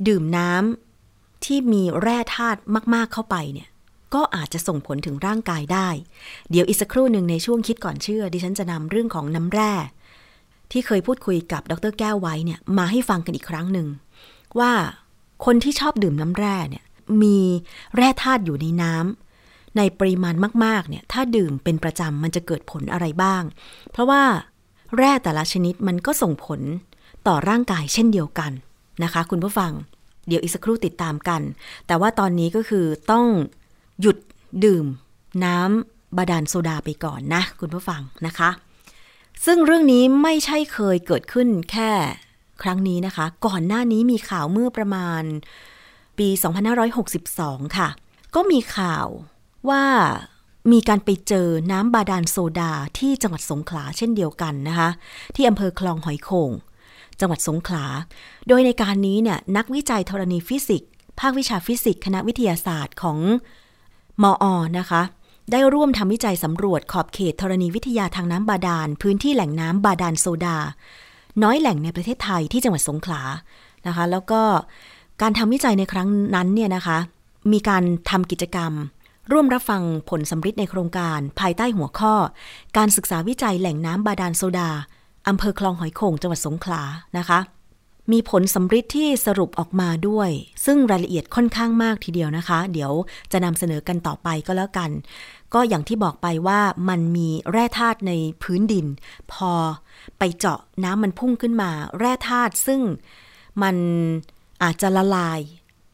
[0.08, 2.61] ดื่มน้ำที่มีแร่ธาตุ
[2.94, 3.68] มาก ๆเข้าไปเนี่ย
[4.14, 5.88] ก็อาจจะส่งผลถึงร่างกายได้
[6.50, 9.72] เดี๋ยวอีกสักครู่หนึ่งในช่วงคิดก่อนเชื่อ ดิฉันจะนำเรื่องของน้ำแร่
[10.70, 13.88] ที่เคยพูดคุยกับดรแก้วไว้เนี่ยมาให้ฟังกันอีกครั้งหนึ่ง
[14.58, 14.72] ว่า
[15.44, 16.84] คนที่ชอบดื่มน้ำแร่เนี่ย
[17.22, 17.38] มี
[17.96, 20.34] แร่ธาตุอยู่ในน้ำในปริมาณ
[20.64, 23.42] มาก ๆ เนี่ยถ้าดื่มเป็นประจำมันจะเกิดผลอะไรบ้าง
[23.90, 24.22] เพราะว่า
[24.98, 26.61] แร่แต่ละชนิดมันก็ส่งผล
[27.26, 28.52] ต่อร่างกายเช่นเดียวกัน
[29.02, 29.72] นะคะ คุณผู้ฟัง
[30.28, 31.40] เดี๋ยวอีกสักครู่ติดตามกัน
[31.86, 33.26] แต่ว่าตอนนี้ก็คือต้อง
[34.00, 34.16] หยุด
[34.64, 34.86] ดื่ม
[35.44, 38.50] น้ำบาดาลโซดาไปก่อนนะ คุณผู้ฟังนะคะ
[39.44, 41.90] ซึ่งเรื่องนี้ไม่ใช่เคยเกิดขึ้นแค่
[42.62, 45.22] ครั้งนี้นะคะ ก่อนหน้านี้มีข่าวเมื่อประมาณ
[46.18, 46.28] ปี
[47.02, 47.88] 2562 ค่ะ
[48.34, 49.06] ก็มีข่าว
[49.68, 49.84] ว่า
[50.72, 54.90] มีการไปเจอน้ำบาดาลโซดาที่จังหวัดสงขลาเช่นเดียวกันนะคะ
[55.34, 56.50] ที่อำเภอคลองหอยโขง
[57.20, 57.84] จังหวัดสงขลา
[58.48, 60.90] โดยในการนี้เนี่ยนักวิจัยธรณีฟิสิกส์
[61.20, 63.18] ภาควิชาฟิสิกส์คณะวิทยาศาสตร์ของ
[64.22, 65.02] ม.อ.นะคะ
[65.52, 70.58] ได้ร่วมทำวิจัยสำรวจขอบเขตธรณีวิทยาทางน้ำบาดาล พื้นที่แหล่งน้ำบาดาลโซดา
[71.42, 73.22] น้อยแหล่งในประเทศไทยที่จังหวัดสงขลา
[73.86, 74.40] นะคะ แล้วก็
[75.22, 76.98] การทำวิจัยในครั้งนั้นเนี่ยนะคะ
[77.52, 78.72] มีการทำกิจกรรม
[79.32, 82.14] ร่วมรับฟังผลสำฤทธิ์ในโครงการ ภายใต้หัวข้อ
[82.76, 84.70] การศึกษาวิจัยแหล่งน้ำบาดาลโซดา
[85.28, 86.82] อำเภอคลองหอยโข่งจังหวัดสงขลา
[87.18, 87.40] นะคะ
[88.12, 90.30] มีผลสำฤทธิ์ที่สรุปออกมาด้วย
[90.64, 92.92] ซึ่งรายละเอียดค่อนข้างมากทีเดียวนะคะ เดี๋ยว
[93.32, 94.90] จะนำเสนอกันต่อไปก็แล้วกัน
[95.54, 98.12] ก็อย่างที่บอกไปว่ามันมีแร่ธาตุใน
[98.42, 98.86] พื้นดิน
[99.32, 99.52] พอ
[100.18, 102.80] ไปเจาะน้ำมันพุ่งขึ้นมา แร่ธาตุซึ่ง
[103.62, 103.76] มัน
[104.62, 105.40] อาจจะละลาย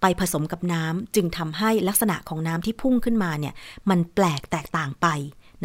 [0.00, 3.54] ไปผสมกับน้ำจึงทำให้ลักษณะของน้ำที่พุ่งขึ้นมาเนี่ย
[3.90, 5.06] มันแปลกแตกต่างไป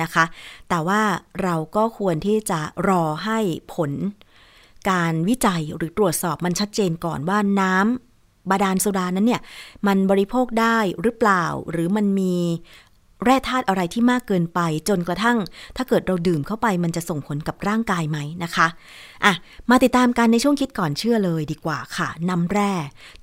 [0.02, 0.26] นะคะ
[0.70, 1.02] แต่ว่า
[1.44, 3.39] เราก็ควรที่จะรอให้
[3.74, 3.92] ผล
[4.89, 9.42] การวิจัยหรือตรวจสอบมันชัดเจนก่อนว่าน้ำบาดาลโซดานั้นเนี่ย
[9.88, 12.36] มันบริโภคได้หรือเปล่า หรือมันมี
[13.26, 15.38] แร่ธาตุอะไรที่มากเกินไป จนกระทั่ง
[15.78, 18.68] ถ้าเกิดเราดื่มเข้าไปมันจะส่งผลกับร่างกายไหมนะคะ
[19.26, 19.34] อะ
[19.70, 22.74] มาติดตามกันในช่วงคิดก่อนเชื่อเลยดีกว่าค่ะนำแร่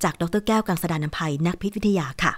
[0.03, 2.33] จากดรแก้วกังสดานนภัยนักพิษวิทยาค่ะ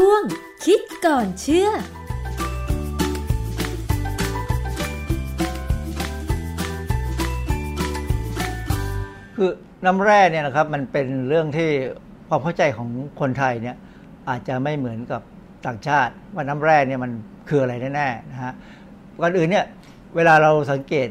[0.00, 0.22] ช่วง
[0.64, 1.70] คิดก่อนเชื่อ
[9.36, 9.50] คือ
[9.86, 11.70] น้ำแร่เนี่ยนะครับมันเป็นเรื่องที่
[12.28, 12.88] ความเข้าใจของ
[13.20, 13.76] คนไทยเนี่ย
[14.28, 15.22] อาจจะไม่เหมือนกับ
[15.66, 17.12] ต่างชาติ ว่าน้ำแร่เนี่ยมัน
[17.48, 18.52] คืออะไรแน่ๆนะฮะ
[19.20, 19.64] ก่อนอื่นเนี่ย
[20.16, 21.08] เวลาเราสังเกต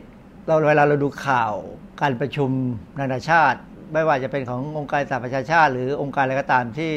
[0.47, 1.53] เราเวลาเราดูข่าว
[2.01, 2.49] การประชุม
[2.99, 3.59] นานาชาติ
[3.93, 6.93] ไม่ว่าจะเป็นขององค์การสหประชาชาติ หรือองค์การอะไรก็ตามที่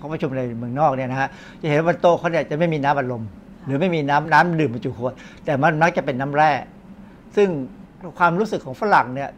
[0.00, 1.28] เขาประชุมในเมืองนอกเนี่ยนะฮะ
[1.62, 3.22] จะเห็นว่าบนโต๊ะเขาเนี่ยจะไม่มีน้ำอัดลม
[3.66, 6.50] หรือไม่มีน้ำน้ำดื่มบรรจุขวด แต่มันมักจะเป็นน้ำแร่
[7.36, 7.48] ซึ่ง
[8.18, 9.30] ความรู้สึกของฝรั่งเนี่ย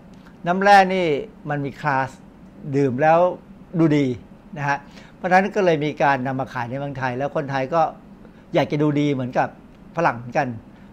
[0.46, 1.06] น้ำแร่นี่
[1.50, 2.08] มันมีคลาส
[2.76, 3.18] ดื่มแล้ว
[3.78, 4.06] ดูดี
[4.56, 4.78] นะฮะ
[5.16, 7.82] เพราะฉะนั้นก็เลยมีการนำมาขายในเมืองไทย แล้วคนไทยก็
[8.54, 9.48] อยากจะดูดีเหมือนกับ
[9.96, 10.48] ฝรั่งเหมือนกัน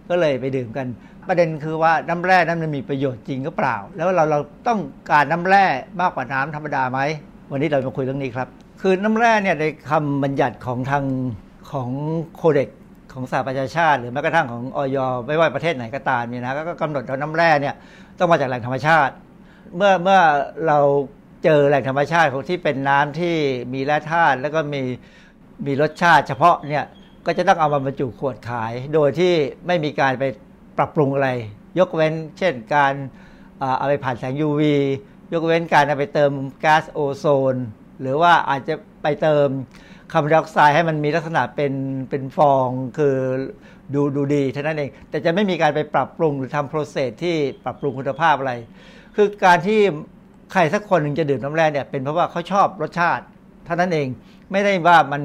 [0.10, 0.88] ก็เลยไปดื่มกัน
[1.28, 4.80] ประเด็นคือว่าน้ำแร่นั้นมันมีประโยชน์จริงก็เปล่า แล้วเราเราต้อง
[5.12, 5.66] การน้ำแร่
[6.02, 7.00] มากกว่าน้ำธรรมดาไหม
[7.52, 8.48] วันนี้เรามาคุยเรื่องนี้ครับ
[8.84, 11.06] คือน้ำแร่เนี่ยในคำบัญญัติของทาง
[11.72, 11.90] ของ
[12.36, 12.70] โคเด็ก
[13.14, 17.76] ของสหประชาชาติ หรือแม้กระทั่งของออยไม่ว่าประเทศไหนก็ตามเนี่ยนะก็กำหนดว่าน้ำแร่เนี่ย
[18.20, 19.14] ต้องมาจากแหล่งธรรมชาติ
[19.76, 20.20] เมื่อเมื่อ
[20.68, 20.80] เรา
[21.44, 23.36] เจอแหล่งธรรมชาติของที่เป็นน้ำที่
[23.74, 24.82] มีแร่ธาตุแล้วก็มี
[25.66, 26.86] มีรสชาติ เฉพาะเนี่ย
[27.26, 29.34] ก็จะต้องเอามาบรรจุขวดขาย โดยที่
[29.68, 30.24] ไม่มีการไป
[30.78, 31.30] ปรับปรุงอะไร
[31.80, 32.94] ยกเว้น เช่นการ
[33.78, 34.62] เอาไปผ่านแสง UV
[35.34, 36.32] ยกเว้นการเอาไปเติม
[36.64, 37.56] ก๊าซโอโซน
[38.02, 39.48] หรือว่าอาจจะไปเติม
[40.12, 41.74] คาร์บอนไดออกไซด์ให้มันมีลักษณะเป็น
[42.10, 43.16] เป็นฟองคือ
[43.94, 48.54] ดูดูดีเท่านั้นเอง แต่จะไม่มีการไปปรับปรุงหรือทำโปรเซสที่ปรับปรุงคุณภาพอะไร
[49.16, 49.80] คือการที่
[50.52, 53.24] ใครสักคนหนึ่งจะดื่มน้ำแร่เนี่ยเป็นเพราะว่าเขาชอบรสชาติ
[53.66, 54.08] เท่านั้นเอง
[54.52, 55.22] ไม่ได้ว่ามัน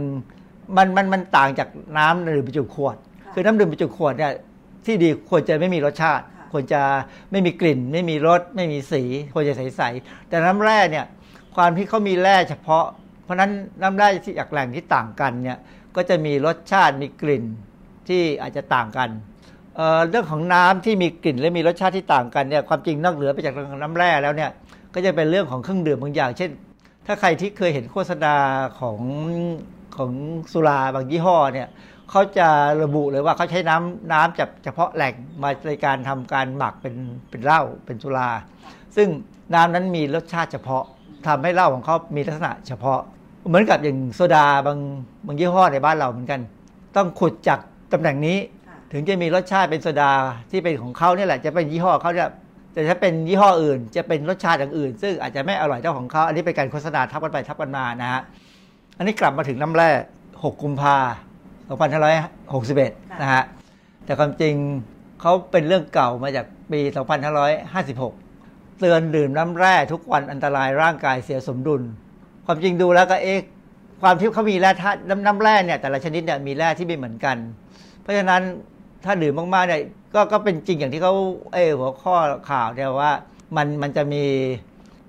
[0.77, 1.69] มันมันมันต่างจาก
[1.99, 2.97] น้ำดื่มบรรจุขวด
[3.33, 4.33] คือน้ำดื่มบรรจุขวดเนี่ย
[4.87, 6.83] ที่ดีควรจะไม่มีรสชาติ ควรจะ
[7.31, 9.03] ไม่มีกลิ่น ไม่มีรส ไม่มีสี
[9.35, 11.05] ควรจะใสๆแต่น้ำแร่เนี่ย
[11.57, 12.87] ความที่เขามีแร่เฉพาะ
[13.25, 13.51] เพราะนั้น
[13.83, 15.59] น้ำแร่ที่จากแหล่งที่ต่างกันเนี่ย
[15.97, 17.45] ก็จะมีรสชาติมีกลิ่น
[18.09, 19.09] ที่อาจจะต่างกัน
[19.77, 24.51] เเรื่องของน้ำที่มีกลิ่นและมีรสชาติที่ต่างกันเนี่ยความจริงนอกเหนือไปจากน้ำแร่แล้วเนี่ย
[24.95, 26.51] ก็จะเป็นเรื่องของเครื่องดื่มบางอย่าง เช่น
[27.07, 28.35] ถ้าใครที่เคยเห็นโฆษณา
[28.81, 29.01] ของ
[29.97, 30.11] ของ
[30.53, 31.69] สุราบางยี่ห้อเนี่ย
[32.11, 32.49] เขาจะ
[32.83, 36.95] ระบุเลยว่าเขาใช้น้ำน้ำจากเฉพาะแหล่งมาในการทำการหมักเป็น
[37.31, 38.31] เป็นเหล้าเป็นสุรา
[38.97, 39.09] ซึ่ง
[39.55, 40.85] น้ำนั้นมีรสชาติเฉพาะ
[41.27, 43.01] ทำให้เหล้าของเขามีลักษณะเฉพาะ
[43.49, 44.79] เหมือนกับอย่างโซดาบาง
[45.27, 46.41] บางยี่ห้อในบ้านเราเหมือนกัน
[46.97, 47.59] ต้องขุดจาก
[47.93, 48.37] ตำแหน่งนี้
[48.93, 50.11] ถึงจะมีรสชาติเป็นโซดา
[50.51, 52.29] ที่เป็นของเขาเนี่ยแหละจะเป็นยี่ห้อเขาเนี่ย
[52.73, 58.23] แต่ถ้าเป็นยี่ห้ออื่น จะเป็นรสชาติอย่างอื่น ซึ่งอาจจะไม่อร่อยเท่าของเขาอันนี้เป็นการโฆษณาทับกันไปทับกันมานะฮะ
[58.97, 59.91] อันนี้กลับมาถึงน้ำแร่
[60.25, 60.97] 6กุมภา
[61.89, 63.43] 2561 นะฮะ
[64.05, 64.55] แต่ความจริง
[65.21, 66.81] เขาเป็นเรื่องเก่ามาจากปี
[67.35, 68.24] 2556
[68.81, 71.83] เตือนดื่มน้ำแร่ทุกวันอันตรายร่างกายเสียสมดุล
[72.47, 73.41] ความจริงดูแล้วก็เอ๊ะ
[74.03, 77.37] ความที่เขามีแร่ธาตุน้ำแร่เนี่ยแต่ละชนิดเนี่ยมีแร่ที่ไม่เหมือนกัน
[78.03, 78.43] เพราะฉะนั้น
[79.05, 79.83] ถ้าดื่มมากๆเนี่ย
[80.15, 81.15] ก็ก็เป็นจริงอย่างที่เขา
[81.55, 82.15] เออหัวข้อ
[82.51, 83.13] ข่าวเนี่ยว่า
[83.57, 84.25] มันมันจะมี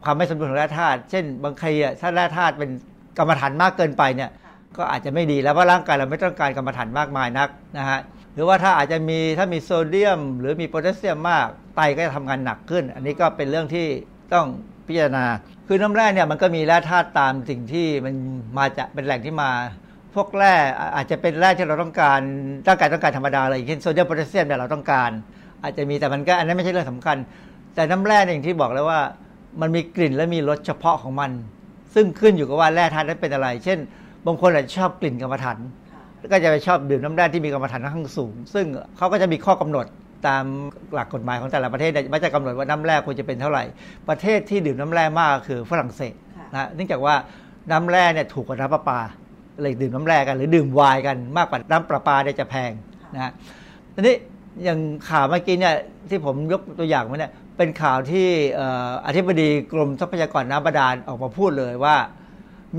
[0.04, 2.70] ความไม่สมดุลของแร่ธาตุเช่น บางทีอะถ้าแร่ธาตุเป็น
[3.18, 4.30] กำมะถันมากเกินไปเนี่ย
[4.78, 8.00] ก็อาจจะไม่ดีแล้วเพราะร่างกายเราไม่ต้องการกำมะถันมากมายนักนะฮะ
[8.36, 13.88] หรือว่าถ้าอาจจะมีถ้ามีโซเดียม หรือมีโพแทสเซียมมากไตก็จะทำงานหนักขึ้น อันนี้ก็เป็นเรื่องที่
[14.34, 14.48] ต้อง
[14.88, 15.26] พิจารณา
[15.68, 18.14] คือน้ำแร่เนี่ยมันก็มีแร่ธาตุตามสิ่งที่มัน
[18.58, 19.50] มาจากเป็นแหล่งที่มา
[20.16, 20.54] พวกแร่
[20.96, 22.20] อาจจะเป็นแร่ที่เราต้องการ
[22.68, 25.12] ร่างกายต้องการธรรมดาเลยเช่นโซเดียมโพแทสเซียมเนี่ยเราต้องการ
[25.64, 27.18] อาจจะมีแต่มันก็อันนั้นไม่ใช่เรื่องสำคัญ
[27.76, 29.02] แต่น้ำแร่อย่างที่บอกแล้วว่า
[29.62, 31.32] มันมีกลิ่นและมีรสเฉพาะของมัน
[31.94, 33.80] ซึ่งขึ้นอยู่กับว่าแร่ธาตุนั้นเป็นอะไร เช่น
[34.26, 35.58] บางคนอาจจะชอบกลิ่นกรรมฐาน
[36.32, 38.66] ก็จะไปชอบดื่มน้ำแร่ที่มีกรรมฐานค่อนข้างสูง ซึ่ง
[38.98, 39.86] เขาก็จะมีข้อกำหนด
[40.28, 40.44] ตาม
[40.94, 43.64] หลักกฎหมายของแต่ละประเทศมันจะกำหนดว่าน้ำแร่ควรจะเป็นเท่าไหร่
[44.10, 46.14] ประเทศที่ดื่มน้ำแร่มากคือฝรั่งเศส
[46.54, 47.16] นะเนื่องจากว่า
[47.72, 49.00] น้ำแร่เนี่ยถูกกว่าน้ำประปา
[49.62, 52.72] เลยดื่มน้ำแร่กันหรือดื่มไวน์กันมากกว่าน้ำประปาเนี่ยจะแพง
[53.16, 53.32] นะ
[53.94, 54.16] ทีนี้
[54.64, 55.76] อย่างข่าวเมื่อกี้เนี่ย
[56.10, 58.28] ที่ผมยกตัวอย่างมาเนี่ยเป็นข่าวที่
[59.06, 61.96] อธิบดีกรมทรัพยากรน้ำบาดาลออกมาพูดเลยว่า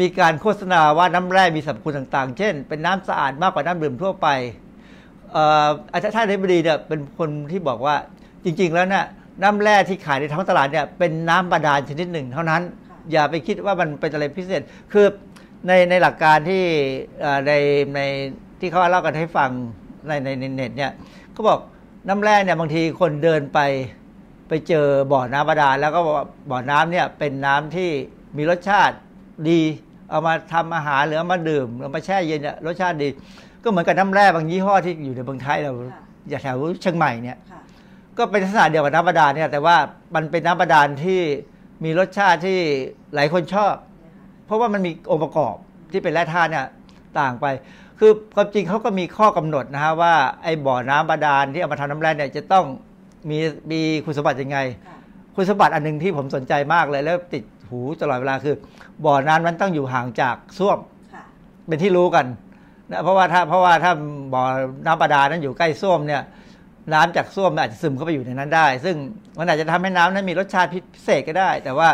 [0.00, 4.28] มีการโฆษณาว่าน้ำแร่มีสรรพคุณต่างๆ เช่น เป็นน้ำสะอาดมากกว่าน้ำดื่มทั่วไป
[5.92, 7.96] อาจารย์ท่านเทบดีเนี่ยเป็นคนที่บอกว่า
[8.44, 9.04] จริง ๆ แล้วเนี่ย
[9.42, 12.62] น้ำแร่ที่ขายในท้องตลาดเนี่ยเป็นน้ำบาดาลชนิดหนึ่ง เท่านั้น
[13.12, 15.06] อย่าไปคิดว่ามันเป็นอะไรพิเศษ คือ
[15.66, 16.62] ในในหลักการที่
[17.46, 17.52] ใน
[17.94, 18.00] ใน
[18.60, 19.50] ที่เขาเล่ากันให้ฟัง
[20.06, 20.92] ในในเน็ตเนี่ย
[21.32, 21.60] เขาบอก
[22.08, 23.60] น้ำแร่เนี่ยบางทีคนเดินไป
[24.48, 26.00] ไปเจอบ่อน้ำบาดาลแล้วก็
[26.50, 27.90] บ่อน้ำเนี่ยเป็นน้ำที่
[28.36, 28.96] มีรสชาติ
[29.50, 29.60] ดี
[30.10, 33.08] เอามาทำอาหารหรือเอามาดื่มเอามาแช่เย็นเนี่ยรสชาติดี
[33.62, 35.72] ก็เหมือนกับน้ำแร่บางยี่ห้อที่อยู่ในเมืองไทยเรา
[36.28, 37.38] อย่าแถวเชียงใหม่เนี่ย
[38.18, 39.76] ก็เป็นลักษณะเดียวกับน้ำบาดาลเนี่ยแต่ว่า
[40.14, 41.20] มันเป็นน้ำบาดาลที่
[41.84, 42.58] มีรสชาติที่
[43.14, 43.74] หลายคนชอบ
[44.46, 45.54] เพราะว่ามันมีองค์ประกอบ
[45.92, 46.66] ที่เป็นแร่ธาตุเนี่ย
[47.20, 47.46] ต่างไป
[47.98, 52.64] คือความจริงเขาก็มีข้อกำหนดนะฮะว่าไอ้บ่อน้ำบาดาลที่เอามาทำน้ำแร่เนี่ยจะต้อง
[53.30, 53.38] มี
[53.70, 54.58] มีคุณสมบัติยังไง
[55.34, 58.54] คุณสมบัติอันหนึ่งที่ผมสนใจมากเลยแล้วติด หูตลอดเวลาคือ
[59.04, 60.78] บ่อน้ำนั้นต้องอยู่ห่างจากส้วม
[61.66, 62.26] เป็นที่รู้กัน
[62.90, 63.92] นะเพราะว่าถ้าเพราะว่าถ้า
[64.34, 64.42] บ่อ
[64.86, 66.22] น้ำประดานั้นอยู่ใกล้ส้วมเนี่ย
[66.94, 68.96] น้ำจากส้วมอาจจะซึมเข้าไปอยู่ในนั้นได้ ซึ่ง
[69.38, 71.88] มันอาจจะทำให้น้ำนั้นมีรสชาติพิเศษก็ได้ แต่ว่า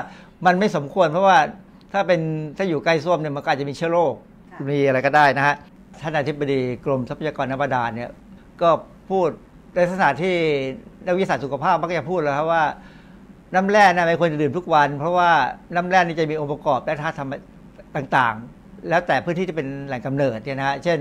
[0.47, 1.39] มันไม่สมควรเพราะว่า
[1.93, 2.21] ถ้าเป็น
[2.57, 4.15] ถ้าอยู่ใกล้ส้วมเนี่ยมันอาจจะมีเชื้อโรค
[4.71, 5.57] มีอะไรก็ได้นะฮะ
[6.01, 8.11] ท่านอธิบดีกรมทรัพยากรน้ำบาดาลเนี่ย
[8.63, 8.71] ก็
[9.11, 9.29] พูด
[9.75, 10.37] ในลักษณะที่
[11.07, 12.63] นักวิทยาศาสตร์สุขภาพมักจะพูดแล้วครับว่า
[13.55, 15.31] น้ำแร่นะไม่ควรจะดื่มทุกวัน เพราะว่า
[15.77, 17.15] น้ำแร่นี่จะมีองค์ประกอบและธาตุ
[17.97, 20.99] ต่างๆ แล้วแต่พื้นที่ที่เป็นแหล่งกำเนิดเนี่ยนะฮะเช่น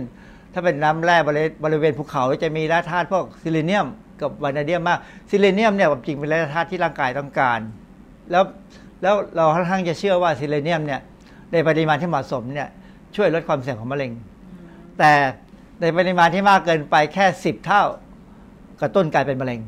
[0.54, 1.18] ถ้าเป็นน้ำแร่
[1.64, 3.88] บริเวณภูเขาจะมีแร่ธาตุพวกซีลีเนียม
[4.22, 5.00] กับวานาเดียมมาก
[5.30, 7.60] ซีลีเนียมเนี่ยจริงเป็นแร่ธาตุที่ร่างกายต้องการ
[8.32, 8.44] แล้ว
[9.02, 11.02] แล้วเราค่อนข้างจะเชื่อว่าซีลีเนียมเนี่ย
[11.52, 12.68] ในปริมาณที่เหมาะสมเนี่ย
[13.16, 14.12] ช่วยลดความเสี่ยงของมะเร็ง
[15.00, 15.14] แต่
[15.82, 17.84] ในปริมาณที่มากเกินไปแค่สิบเท่า
[18.82, 19.60] กระตุ้นกลายเป็นมะเร็ง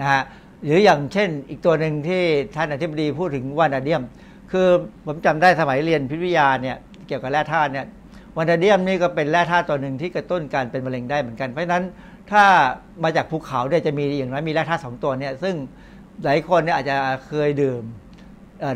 [0.00, 0.22] นะฮะ
[0.64, 2.22] หรืออย่างเช่น อีกตัวหนึ่งที่
[2.56, 4.02] ท่านอธิบดีพูดถึงวานาเดียม
[4.52, 4.68] คือ
[5.06, 7.86] ผมจำได้สมัยเรียนพิษวิทยาเนี่ยเกี่ยวกับแร่ธาตุเนี่ย
[8.36, 11.84] วานาเดียมนี่ก็เป็นแร่ธาตุตัวหนึ่งที่กระตุ้นการเป็นมะเร็งได้เหมือนกัน เพราะฉะนั้น
[12.32, 12.44] ถ้า
[13.04, 15.54] มาจากภูเขาเนี่ยจะมีอย่างน้อยมีแร่ธาตุสองตัวเนี่ยซึ่ง
[16.24, 16.96] หลายคนเนี่ยอาจจะ
[17.26, 17.82] เคยดื่ม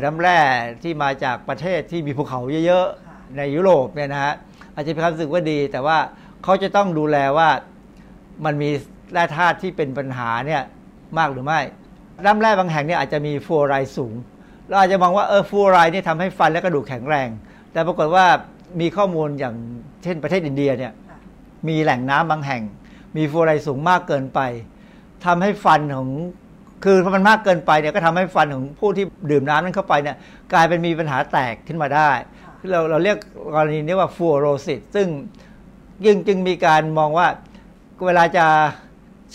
[0.03, 0.39] น้ำแร่
[0.83, 4.33] ที่มาจากประเทศที่มีภูเขาเยอะๆ ในยุโรปเนี่ยนะฮะ
[4.75, 5.97] อาจจะมีความรู้สึกว่าดี แต่ว่า
[6.43, 7.49] เขาจะต้องดูแลว่า
[8.45, 8.69] มันมี
[9.13, 10.61] แร่ธาตุที่เป็นปัญหาเนี่ย
[11.17, 11.59] มากหรือไม่
[12.25, 14.13] น้ำแร่บางแห่งเนี่ยอาจจะมีฟูออไรด์สูง
[14.67, 17.29] เราอาจจะมองว่าเออฟูออไรด์นี่ทำให้ฟันและกระดูกแข็งแรง
[17.71, 18.25] แต่ปรากฏว่า
[18.81, 19.55] มีข้อมูลอย่าง
[20.03, 20.93] เช่นประเทศอินเดียเนี่ย
[21.67, 22.63] มีแหล่งน้ำบางแห่ง
[23.17, 24.39] มีฟูออไรด์สูงมากเกินไป
[25.25, 26.09] ทำให้ฟันของ
[26.83, 30.17] คือพอมันมากเกินไปเนี่ยก็ทำให้ฟันของผู้ที่ดื่มน้ำนั้นเข้าไปเนี่ย
[30.53, 32.11] กลายเป็นมีปัญหาแตกขึ้นมาได้
[32.71, 33.17] เราเราเรียก
[33.55, 35.07] กรณีนี้ว่าฟูโรซิสซึ่ง
[36.05, 37.27] ยึงจึงมีการมองว่า
[38.05, 38.45] เวลาจะ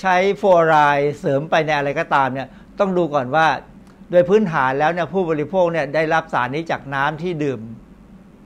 [0.00, 3.46] ใช้ฟูอไรด์เสริมไปในอะไรก็ตามเนี่ยต้องดูก่อนว่า
[4.10, 7.60] โดยพื้นฐานแล้วเนี่ยผู้บริโภคเนี่ยได้รับสารนี้จากน้ำที่ดื่ม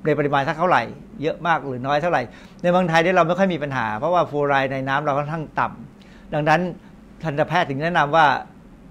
[0.04, 0.82] ในปริมาณเท่าไหร่
[1.22, 2.22] เยอะมากหรือน้อยเท่าไหร่
[2.62, 6.60] ในเมืองไทยเนี่ยเราไม่ค่อยมีปัญหา เพราะว่าฟูอไรด์ในน้ำเราค่อนข้างต่ำดังนั้น
[7.22, 8.26] ทันตแพทย์ถึงแนะนำว่า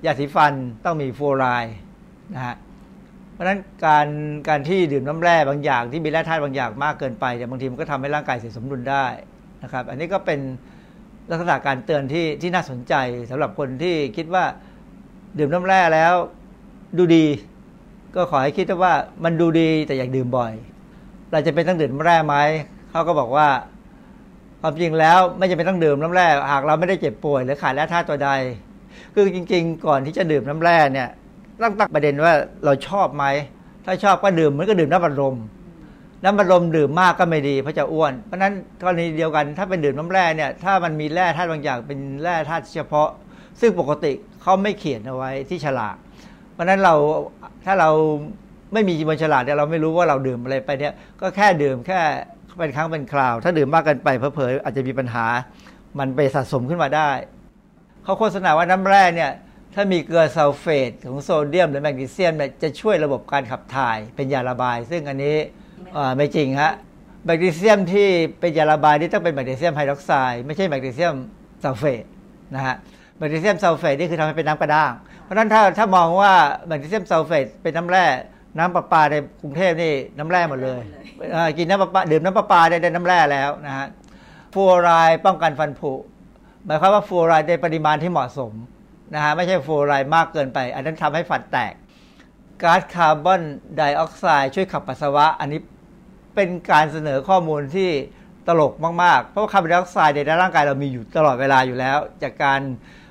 [0.06, 0.54] ยาสีฟัน
[0.86, 1.76] ต้องมีฟูอไรด์
[2.34, 2.56] นะฮะ
[3.34, 4.08] เพราะฉะนั้นการ
[4.48, 9.06] การที่ดื่มน้ำแร่บางอย่างที่มีแร่ธาตุบางอย่างมากเกินไปเนี่ยบางทีมันก็ทำให้ร่างกายเสียสมดุลได้
[9.64, 10.40] นะครับ อันนี้ก็เป็น
[11.30, 12.94] ลักษณะการเตือนที่ที่น่าสนใจ
[13.30, 14.46] สำหรับคนที่คิดว่า
[15.38, 16.14] ดื่มน้ำแร่แล้ว
[16.98, 17.26] ดูดี
[18.16, 20.54] ก็ขอให้คิดว่ามันดูดีแต่อยากดื่มบ่อย
[21.32, 22.36] เราจะเป็นต้องดื่มน้ำแร่ไหม
[22.92, 23.48] เขาก็บอกว่า
[24.62, 28.30] ความจริงแล้วไม่จำเป็นต้องดื่มน้ำแร่หากเราไม่ได้เจ็บป่วยหรือขาดแร่ธาตุตัวใด
[29.14, 31.10] คือจริง ๆ ก่อนที่จะดื่มน้ำแร่เนี่ย
[31.62, 32.34] ต้องตั้งประเด็นว่า
[32.66, 33.26] เราชอบไหม
[33.86, 35.36] ถ้าชอบก็ดื่มมือนก็ดื่มน้ำบัดลม
[36.28, 43.10] น้ำบัดลมดื่มมากก็ไม่ดีเพราะจะอ้วน เพราะนั้นกรณีเดียวกันถ้าเป็นดื่มน้ำแร่เนี่ยถ้ามันมีแร่ธาตุบางอย่างเป็นแร่ธาตุเฉพาะ
[43.62, 45.96] ซึ่งปกติเขาไม่เขียนเอาไว้ที่ฉลาก
[46.54, 46.96] เพราะนั้นเรา
[47.66, 47.90] ถ้าเรา
[48.74, 52.00] ไม่มีบนฉลากเนี่ยเราไม่รู้ว่าเราดื่มอะไรไปเนี่ยก็แค่ดื่มแค่
[52.60, 55.26] เป็นครั้งเป็นคราว ถ้าดื่มมากเกินไปเผลอๆอาจจะมีปัญหา
[56.00, 57.10] มันไปสะสมขึ้นมาได้
[58.04, 59.32] เขาโฆษณาว่าน้ำแร่เนี่ย
[59.74, 65.38] ถ้ามีเกลือซัลเฟตของโซเดียมหรือแมกนีเซียมเนี่ยจะช่วยระบบการขับถ่ายเป็นยาระบาย ซึ่งอันนี้
[66.18, 66.72] ไม่จริงฮะ
[67.26, 68.08] แมกนีเซียมที่
[68.40, 71.16] เป็นยาระบายนี่ต้องเป็นแมกนีเซียมไฮดรอกไซด์ไม่ใช่แมกนีเซียม
[71.64, 72.04] ซัลเฟต
[72.56, 72.76] นะฮะ
[73.18, 74.92] แมกนีเซียมซัลเฟตนี่คือทำให้เป็นน้ำกระด้าง
[75.24, 76.34] เพราะฉะนั้นถ้าถ้ามองว่า
[76.68, 78.06] แมกนีเซียมซัลเฟตเป็นน้ำแร่
[78.58, 80.82] น้ำประปาในกรุงเทพนี่น้ำแร่หมดเลย
[81.58, 83.88] กินน้ำประปาดื่มน้ำประปาได้ได้น้ำแร่แล้วนะฮะ
[84.54, 85.94] ฟลูออไรด์ป้องกันฟันผุ
[86.66, 88.52] หมายความว่าฟลูออไรด์ในปริมาณที่เหมาะสม
[89.14, 91.74] นะฮะไม่ใช่ฟลูออไรด์มากเกินไป อันนั้นทำให้ฟันแตก
[92.64, 93.42] ก๊าซคาร์บอน
[93.76, 95.60] ไดออกไซด์ช่วยขับปัสสาวะ อันนี้
[96.36, 97.90] เป็นการเสนอข้อมูลที่
[98.48, 102.62] ตลกมาก ๆ เพราะว่าคาร์บอนไดออกไซด์ในร่างกายเรามีอยู่ตลอดเวลาอยู่แล้ว จากการ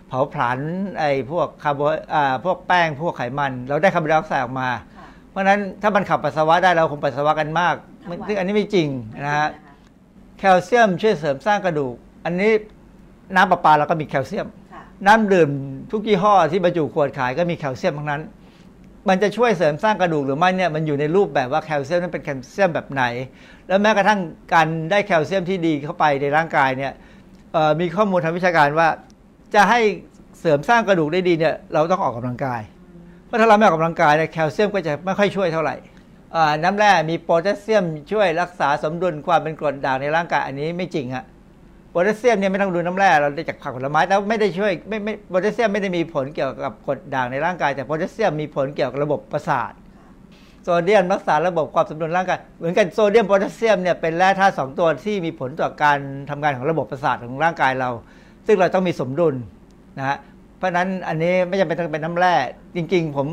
[0.09, 0.59] เผาผลาญ
[0.99, 4.69] ไอ้พวกคาร์บอนอ่าพวกแป้งพวกไขมัน เราได้คาร์บอนไดออกไซด์ออกมา
[5.31, 7.75] เพราะฉะนั้นถ้ามันขับปัสสาวะได้เราคงปัสสาวะกันมาก
[8.27, 8.89] ซึ่งอันนี้ไม่จริง
[9.27, 9.49] นะฮะ
[10.39, 11.95] แคลเซียมช่วยเสริมสร้างกระดูก
[12.25, 12.51] อันนี้
[13.35, 14.47] น้ำประปาเราก็มีแคลเซียม
[15.07, 15.51] น้ำดื่ม
[15.91, 18.23] ทุกยี่ห้อที่บรรจุขวดขายก็มีแคลเซียมทั้งนั้น
[19.09, 23.05] มันจะช่วยเสริมสร้างกระดูกหรือไม่เนี่ยมันอยู่ในรูปแบบว่าแคลเซียมนั้นเป็นแคลเซียมแบบไหน
[23.69, 24.21] แล้วแม้กระทั่ง
[24.55, 26.93] การได้แคลเซียมที่ดีเข้าไปในร่างกายเนี่ย
[27.81, 28.89] มีข้อมูลทางวิชาการว่า
[29.55, 29.81] จะให้
[30.41, 32.61] เสริมสร้างกระดูกได้ดีเนี่ยเราต้องออกกำลังกาย
[33.27, 35.77] เพราะถ้าเราไม่ออกกำลังกายเนี่ยแคลเซียมก็จะไม่ค่อยช่วยเท่าไหร่
[36.63, 41.25] น้ำแร่มีโพแทสเซียมช่วยรักษาสมดุลความเป็นกรดด่างในร่างกายอันนี้ไม่จริงฮะ
[41.97, 49.73] โพแทสเซียมเนี่ยไม่ต้องดูน้ำแร่เราได้จากผักผลไม้แต่ไม่ได้ช่วยไม่ไม่โพแทสเซียมไม่ได้มีผลเกี่ยวกับกรดด่างในร่างกาย แต่โพแทสเซียมมีผลเกี่ยวกับระบบประสาท
[50.65, 55.99] โซเดียมรักษาระบบความสมดุลร่างกายเหมือนกันโซเดียมโพแทสเซียมเนี่ยเป็นแร่ธาตุสองตัวที่มีผลต่อการ
[56.31, 57.91] ทำงานของระบบประสาทของร่างกายเรา
[58.47, 59.35] ซึ่งเราต้องมีสมดุล
[59.99, 60.17] นะฮะ
[60.59, 62.35] เพราะฉะนั้นอันนี้ไม่จำเป็นต้องเป็นน้ำแร่
[62.77, 63.27] จริง ๆ ผม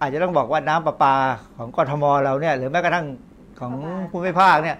[0.00, 1.14] อาจจะต้องบอกว่าน้ำประปา
[1.56, 3.06] ของกทมเราเนี่ยหรือแม้กระทั่ง
[3.60, 3.72] ของ
[4.10, 4.76] ภูมิภาคเนี่ย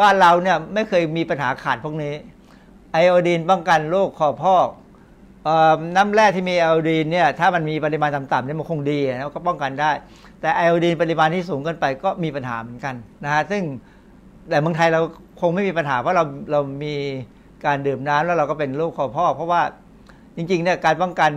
[0.00, 2.14] บ้านเราเนี่ยไม่เคยมีปัญหาขาดพวกนี้
[2.92, 4.68] ไอโอดีนป้องกันโรคคอพอก
[5.96, 9.90] น้ำแร่ที่มีไอโอดีนเนี่ยถ้ามันมีปริมาณต่ำๆเนี่ยมันคงดีแล้วก็ป้องกันได้
[10.40, 13.62] แต่ไอโอดีนปริมาณที่สูงเกินไปก็มีปัญหาเหมือนกันนะฮะซึ่ง
[14.48, 15.00] แต่เมืองไทยเรา
[15.40, 16.94] คงไม่มีปัญหาเพราะเราเรามี
[17.66, 19.62] การดื่มน้ำแล้วเราก็เป็นโรคคอพอกเพราะว่า
[20.36, 21.32] จริงๆเนี่ยการป้องกัน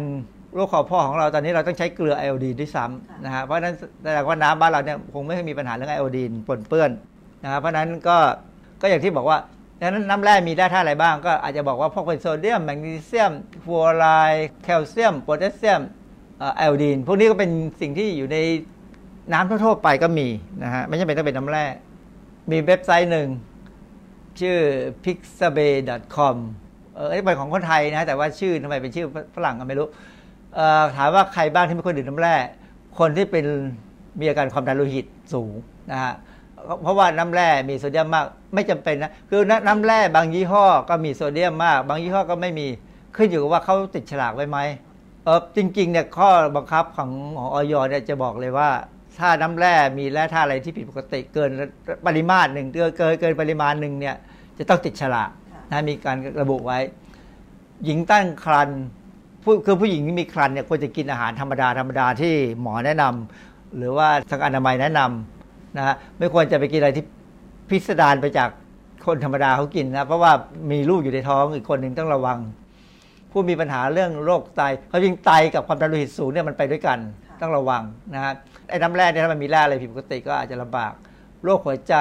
[0.56, 3.74] โรคคอพ่อของเราตอนนี้เราต้องใช้เกลือไอโอดีนด้วยซ้ำนะฮะเพราะฉะนั้น
[4.04, 6.92] แสดงว่าน้ำบ้านเราเนี่ยคงไม่มีปัญหาเรื่องไอโอดีนปนเปื้อน
[7.44, 8.18] นะฮะเพราะฉะนั้นก็
[8.82, 9.38] ก็อย่างที่บอกว่า
[9.84, 15.82] ดังนั้นน้ำแร่มีแร่ธาตุอะไรบ้างก็อาจจะบอกว่าพวกเป็นโซเดียมแมกนีเซียมฟลูออไรด์แคลเซียมโพแทสเซียม
[16.56, 18.38] ไอโอดีนพวกนี้ก็เป็นสิ่งที่อยู่ใน
[19.34, 20.28] น้ำทั่วๆไปก็มี
[20.64, 21.66] นะฮะไม่ใช่เป็นต้องเป็นน้ำแร่
[22.52, 23.28] มีเว็บไซต์หนึ่ง
[24.40, 24.58] ชื่อ
[25.04, 26.36] pixabay.com
[26.96, 29.06] เออเป็นของคนไทยนะ แต่ว่าชื่อทำไมเป็นชื่อ
[29.36, 29.88] ฝรั่งก็ไม่รู้
[30.96, 32.36] ถามว่าใครบ้างที่ไม่ควรดื่มน้ำแร่
[33.00, 33.46] คนที่เป็น
[34.20, 35.54] มีอาการความดันโลหิตสูง
[35.92, 36.14] นะฮะ
[36.82, 42.68] เพราะว่าน้ำแร่มีโซเดียมมาก ไม่จำเป็นนะคือน้ำแร่บางยี่ห้อก็มีโซเดียมมาก บางยี่ห้อก็ไม่มี
[43.16, 44.58] ขึ้นอยู่กับว่าเขาติดฉลากไว้ไหม
[45.24, 48.70] เออจริงๆเนี่ยข้อบังคับของของออยเนี่ยจะบอกเลยว่า
[49.20, 51.52] ถ้าน้ำแร่มีแร่ธาตุอะไรที่ผิดปกติเกิน
[52.06, 54.16] ปริมาตรหนึ่งเกินเกินเกินปริมาณหนึ่งเนี่ย
[54.58, 55.30] จะต้องติดฉลาก
[55.72, 56.80] นะมีการระบุไว้
[57.86, 58.82] หญิงตั้งครรภ์
[59.44, 65.33] ผู้คือผู้หญิงที่มีครรภ์เนี่ยควรจะกินอาหารธรรมดาธรรมดาที่หมอแนะนำหรือว่าทางอนามัยแนะนำ
[65.78, 67.06] นะฮะไม่ควรจะไปกินอะไรที่
[67.70, 68.50] พิสดารไปจาก
[69.06, 70.32] คนธรรมดาเขากินนะเพราะว่า
[70.72, 72.40] มีลูกอยู่ในท้องอีกคนหนึ่งต้องระวัง
[73.32, 77.00] ผู้มีปัญหาเรื่องโรคไตเขาจริงไตกับความดันโลหิตสูงเนี่ยมันไปด้วยกัน
[77.42, 78.34] ต้องระวังนะฮะ
[78.70, 80.92] ไอ้น้ำแร่เนี่ยถ้ามันมีแร่อะไรผิดปกติก็อาจจะลำบาก
[81.44, 81.96] โรคหัวใจ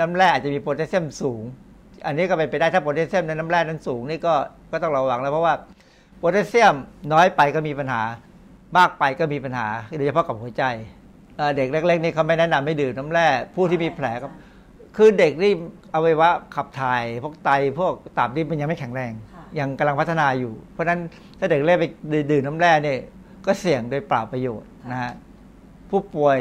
[0.00, 1.42] น้ำแร่อาจจะมีโพแทสเซียมสูง
[2.06, 4.34] อันนี้ก็เป็นไปได้ถ้าโพแทสเซียมในน้ำแร่นั้นสูงนี่ก็
[4.72, 5.54] ก็ต้องระวังแล้วเพราะว่า
[6.18, 6.74] โพแทสเซียม
[7.12, 8.02] น้อยไปก็มีปัญหา
[8.76, 9.66] มากไปก็มีปัญหา
[9.96, 10.64] โดยเฉพาะกับหัวใจ
[11.56, 14.28] เด็กเล็กๆนี่เขาไม่แนะนำให้ดื่มน้ำแร่ผู้ที่มีแผลก็
[14.96, 15.52] คือเด็กนี่
[15.94, 19.12] อวัยวะขับถ่ายพวกไตพวกตับนี่มันยังไม่แข็งแรง
[19.58, 21.00] ยังกำลังพัฒนาอยู่ เพราะฉะนั้น
[21.38, 21.84] ถ้าเด็กเล็กไป
[22.30, 22.98] ดื่มน้ำแร่เนี่ย
[23.46, 25.12] ก็เสี่ยงโดยเปล่าประโยชน์นะฮะ
[25.90, 26.38] ผู้ป่วย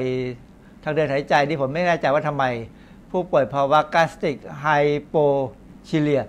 [0.84, 2.44] ทางเดินหายใจที่ผมไม่แน่ใจว่าทำไม
[3.12, 4.68] ผู้ป่วยภาวะกาสติกไฮ
[5.08, 5.16] โป
[5.90, 6.24] ชิเลีย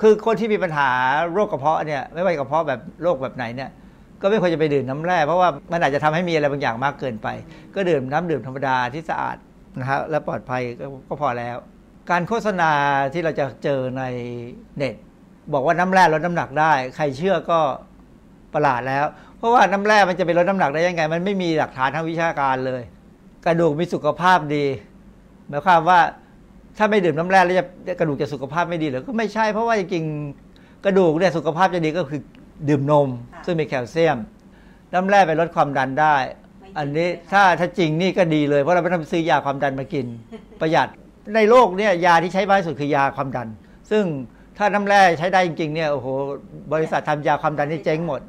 [0.00, 0.90] คือคนที่มีปัญหา
[1.32, 3.70] โรคกระเพาะเนี่ยไม่ว่ากระเพาะแบบโรคแบบไหนเนี่ย
[4.22, 7.28] ก็ไม่ควรจะไปดื่มน้ำแร่เพราะว่ามันอาจจะทำให้มีอะไรบางอย่างมากเกินไป
[7.74, 9.36] ก็ดื่มน้ำดื่มธรรมดาที่สะอาด
[9.78, 10.62] นะฮะและปลอดภัย
[11.08, 11.56] ก็พอแล้ว
[12.10, 12.70] การโฆษณา
[13.12, 14.02] ที่เราจะเจอใน
[14.76, 14.94] เน็ต
[15.52, 17.60] บอกว่าน้ำแร่ลดน้ำหนักได้ ใครเชื่อก็
[18.54, 19.04] ประหลาดแล้ว
[19.38, 22.82] เพราะว่าน้ำแร่มันจะไปลดน้ำหนักได้ยังไง มันไม่มีหลักฐานทางวิชาการเลย
[23.46, 24.64] กระดูกมีสุขภาพดี
[25.48, 26.00] หมายความว่า
[26.78, 30.04] ถ้าไม่ดื่มน้ำแร่แล้วจะกระดูกจะสุขภาพไม่ดีหรือก็ไม่ใช่เพราะว่าจริง
[30.84, 32.20] กระดูกเนี่ยสุขภาพจะดีก็คือ
[32.68, 33.08] ดื่มนม
[33.44, 34.18] ซึ่งมีแคลเซียม
[34.94, 36.16] น้ำแร่ไปลดความดันได้
[36.78, 40.06] อันนี้ถ้าถ้าจริงนี่ก็ดีเลย เพราะเราไม่ต้องซื้อยาความดันมากิน
[40.60, 40.88] ประหยัด
[41.34, 43.48] ในโลกเนี่ยยาที่ใช้มากที่สุดคือยาความดัน
[43.90, 44.04] ซึ่ง
[44.58, 46.06] ถ้าน้ำแร่ใช้ได้จริงๆเนี่ยโอ้โห
[46.72, 48.20] บริษัททำยาความดันนี่เจ๊งหมด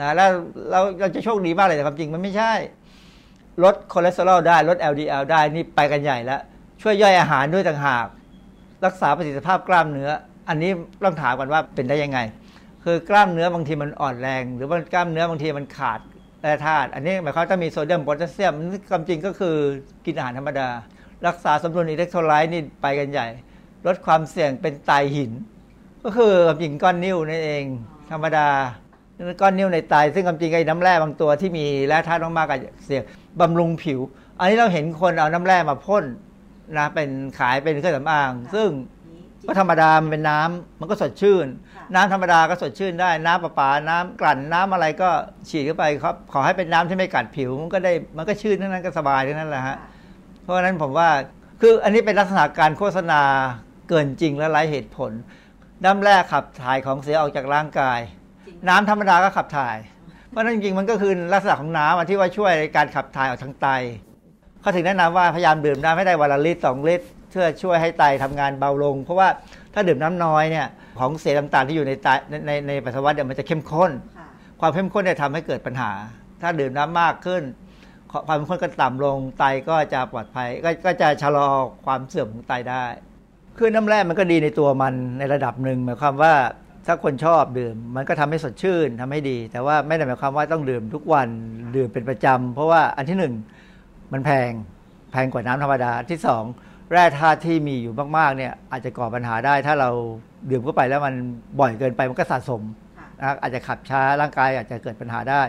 [0.00, 0.30] นะแล้ว
[0.70, 2.52] เราเราจะโชคดีมากเลยแต่ความจริงมันไม่ใช่
[3.64, 6.40] ลดคอเลสเตอรอลได้ลด LDL ได้นี่ไปกันใหญ่แล้ว
[6.82, 8.06] ช่วยย่อยอาหารด้วยต่างหาก
[8.84, 10.10] รักษาประสิทธิภาพกล้ามเนื้อ
[10.48, 10.70] อันนี้
[11.04, 12.18] ต้องถามกันว่าเป็นได้ยังไง
[12.84, 16.00] คือกล้ามเนื้อบางทีมันอ่อนแรง หรือว่ากล้ามเนื้อบางทีมันขาด
[16.40, 18.54] แร่ธาตุอันนี้หมายความต้องมีโซเดียมโพแทสเซียม
[18.90, 19.56] ความจริงก็คือ
[20.06, 20.68] กินอาหารธรรมดา
[21.26, 23.26] รักษาสมดุลอิเล็กโทรไลต์นี่ไปกันใหญ่
[23.86, 25.32] ลดความเสี่ยงเป็นไตหิน
[26.04, 27.64] ก็คือความจริงก้อนนิ้วนั่นเอง
[28.10, 28.48] ธรรมดา
[29.40, 33.02] ก้อนนิ้วในไตซึ่งความจริงไอ้น้ำแร่บางตัวที่มีแร่ธาตุมากๆก็เสี่ยง
[33.40, 34.00] บำรุงผิว
[34.38, 36.04] อันนี้เราเห็นคนเอาน้ำแร่มาพ่น
[36.78, 38.68] นะเป็นขายเป็นเครื่องสำอาง ซึ่ง
[39.46, 41.46] ก็ธรรมดามันเป็นน้ำมันก็สดชื่น
[41.94, 45.10] น้ำธรรมดาก็สดชื่นได้น้ำประปาน้ำกลั่นน้ำอะไรก็
[45.48, 49.76] ฉีดเข้าไปครับ ขอให้เป็นน้ำที่ไม่กัดผิวมันก็ได้มันก็ชื่นทั้งนั้นก็สบายทั้งนั้นแหละฮะ
[50.42, 51.08] เพราะฉะนั้นผมว่า
[51.60, 53.22] คืออันนี้เป็นลักษณะการโฆษณา
[53.88, 55.12] เกินจริงและไร้เหตุผล
[55.84, 58.00] น้ำแร่ขับถ่ายของเสียออกจากร่างกาย
[58.68, 59.76] น้ำธรรมดาก็ขับถ่าย
[60.30, 63.68] เพราะนั้นจริงๆมันก็คือลักษณะของน้ำที่ว่าช่วยในการขับถ่ายออกทางไต
[64.60, 69.28] เขาถึงแนะนำว่าพยายามดื่มน้ำให้ได้วันละลิตรสองลิตร เพื่อช่วยให้ไตทำงานเบาลง เพราะว่า
[69.74, 70.66] ถ้าดื่มน้ำน้อยเนี่ย
[70.98, 72.08] ของเศษต่างๆที่อยู่ในไต
[72.46, 73.92] ในในปัสสาวะเนี่ยมันจะเข้มข้น
[74.60, 75.90] ความเข้มข้นเนี่ยทำให้เกิดปัญหา
[76.42, 77.42] ถ้าดื่มน้ำมากขึ้น
[78.28, 81.48] ความเข้มข้นก็ต่ำลงไตก็จะปลอดภัยกก็จะชะลอ
[81.86, 82.84] ความเสื่อมของไตได้
[83.58, 86.34] คือน้ำแร่มันก็ดีในตัวมันในระดับหนึ่งหมายความว่า
[86.86, 91.28] ถ้าคนชอบดื่ม มันก็ทำให้สดชื่นทำให้ดี แต่ว่าไม่ได้หมายความว่าต้องดื่มทุกวัน
[91.76, 93.34] ดื่มเป็นประจำเพราะว่าอันที่หนึ่ง
[94.12, 94.50] มันแพง
[95.12, 96.44] แพงกว่าน้ำธรรมดาที่สอง
[96.94, 99.90] แร่ธาตุที่มีอยู่มากๆเนี่ยอาจจะก่อปัญหาได้ ถ้าเรา
[100.50, 101.14] ดื่มเข้าไปแล้วมัน
[101.60, 102.62] บ่อยเกินไปมันก็สะสม
[103.20, 105.40] นะอาจจะขับช้าร่างกายอาจจะเกิดปัญหาได้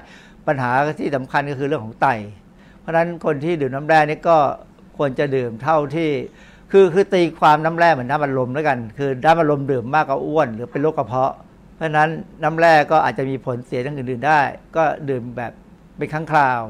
[0.48, 0.70] ปัญหา
[1.00, 2.08] ที่สำคัญก็คือเรื่องของไต
[2.80, 4.38] เพราะฉะนั้นคนที่ดื่มน้ำแร่นี่ก็
[4.98, 6.10] ควรจะดื่มเท่าที่
[6.72, 11.34] คือคือตีความน้ำแร่เหมือนน้ำอัดลมแล้วกัน คือน้ำอัดลมดื่มมากก็อ้วน หรือเป็นโรคกระเพาะ
[11.76, 12.10] เพราะฉะนั้น
[12.43, 14.39] น้ำแร่ก็อาจจะมีผลเสียทางอื่นๆได้
[14.76, 15.52] ก็ดื่มแบบ
[15.98, 16.62] เป็นครั้งคราว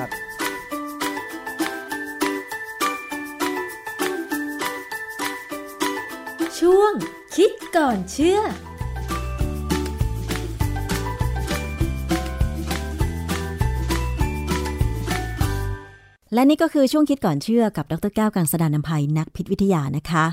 [0.00, 0.25] ครับ
[7.36, 8.40] คิดก่อนเชื่อ
[16.34, 20.26] และนี่ก็คือช่วงคิดก่อนเชื่อกับดรแก้วกังสดานนภัยนักพิษวิทยานะคะ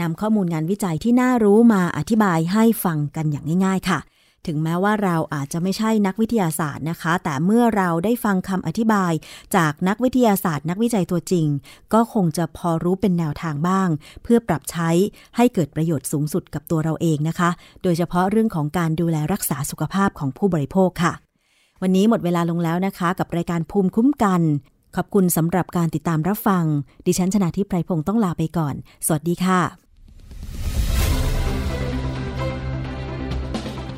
[0.00, 3.98] นำข้อมูลงานวิจัยที่น่ารู้มาอธิบายให้ฟังกันอย่างง่าย ๆ ค่ะ
[4.46, 9.12] ถึงแม้ว่าเราอาจจะไม่ใช่นักวิทยาศาสตร์นะคะ แต่เมื่อเราได้ฟังคำอธิบาย
[9.56, 11.46] จากนักวิทยาศาสตร์ นักวิจัยตัวจริง
[11.94, 13.88] ก็คงจะพอรู้เป็นแนวทางบ้าง
[14.22, 14.90] เพื่อปรับใช้
[15.36, 17.50] ให้เกิดประโยชน์สูงสุดกับตัวเราเองนะคะ
[17.82, 21.12] โดยเฉพาะเรื่องของการดูแลรักษาสุขภาพของผู้บริโภคค่ะ
[21.82, 24.40] วันนี้หมดเวลาลงแล้วนะคะ กับรายการภูมิคุ้มกัน
[24.96, 26.64] ขอบคุณสำหรับการติดตามรับฟัง
[27.06, 28.74] ดิฉันชนะทิพไพรพงศ์ต้องลาไปก่อน
[29.06, 29.60] สวัสดีค่ะ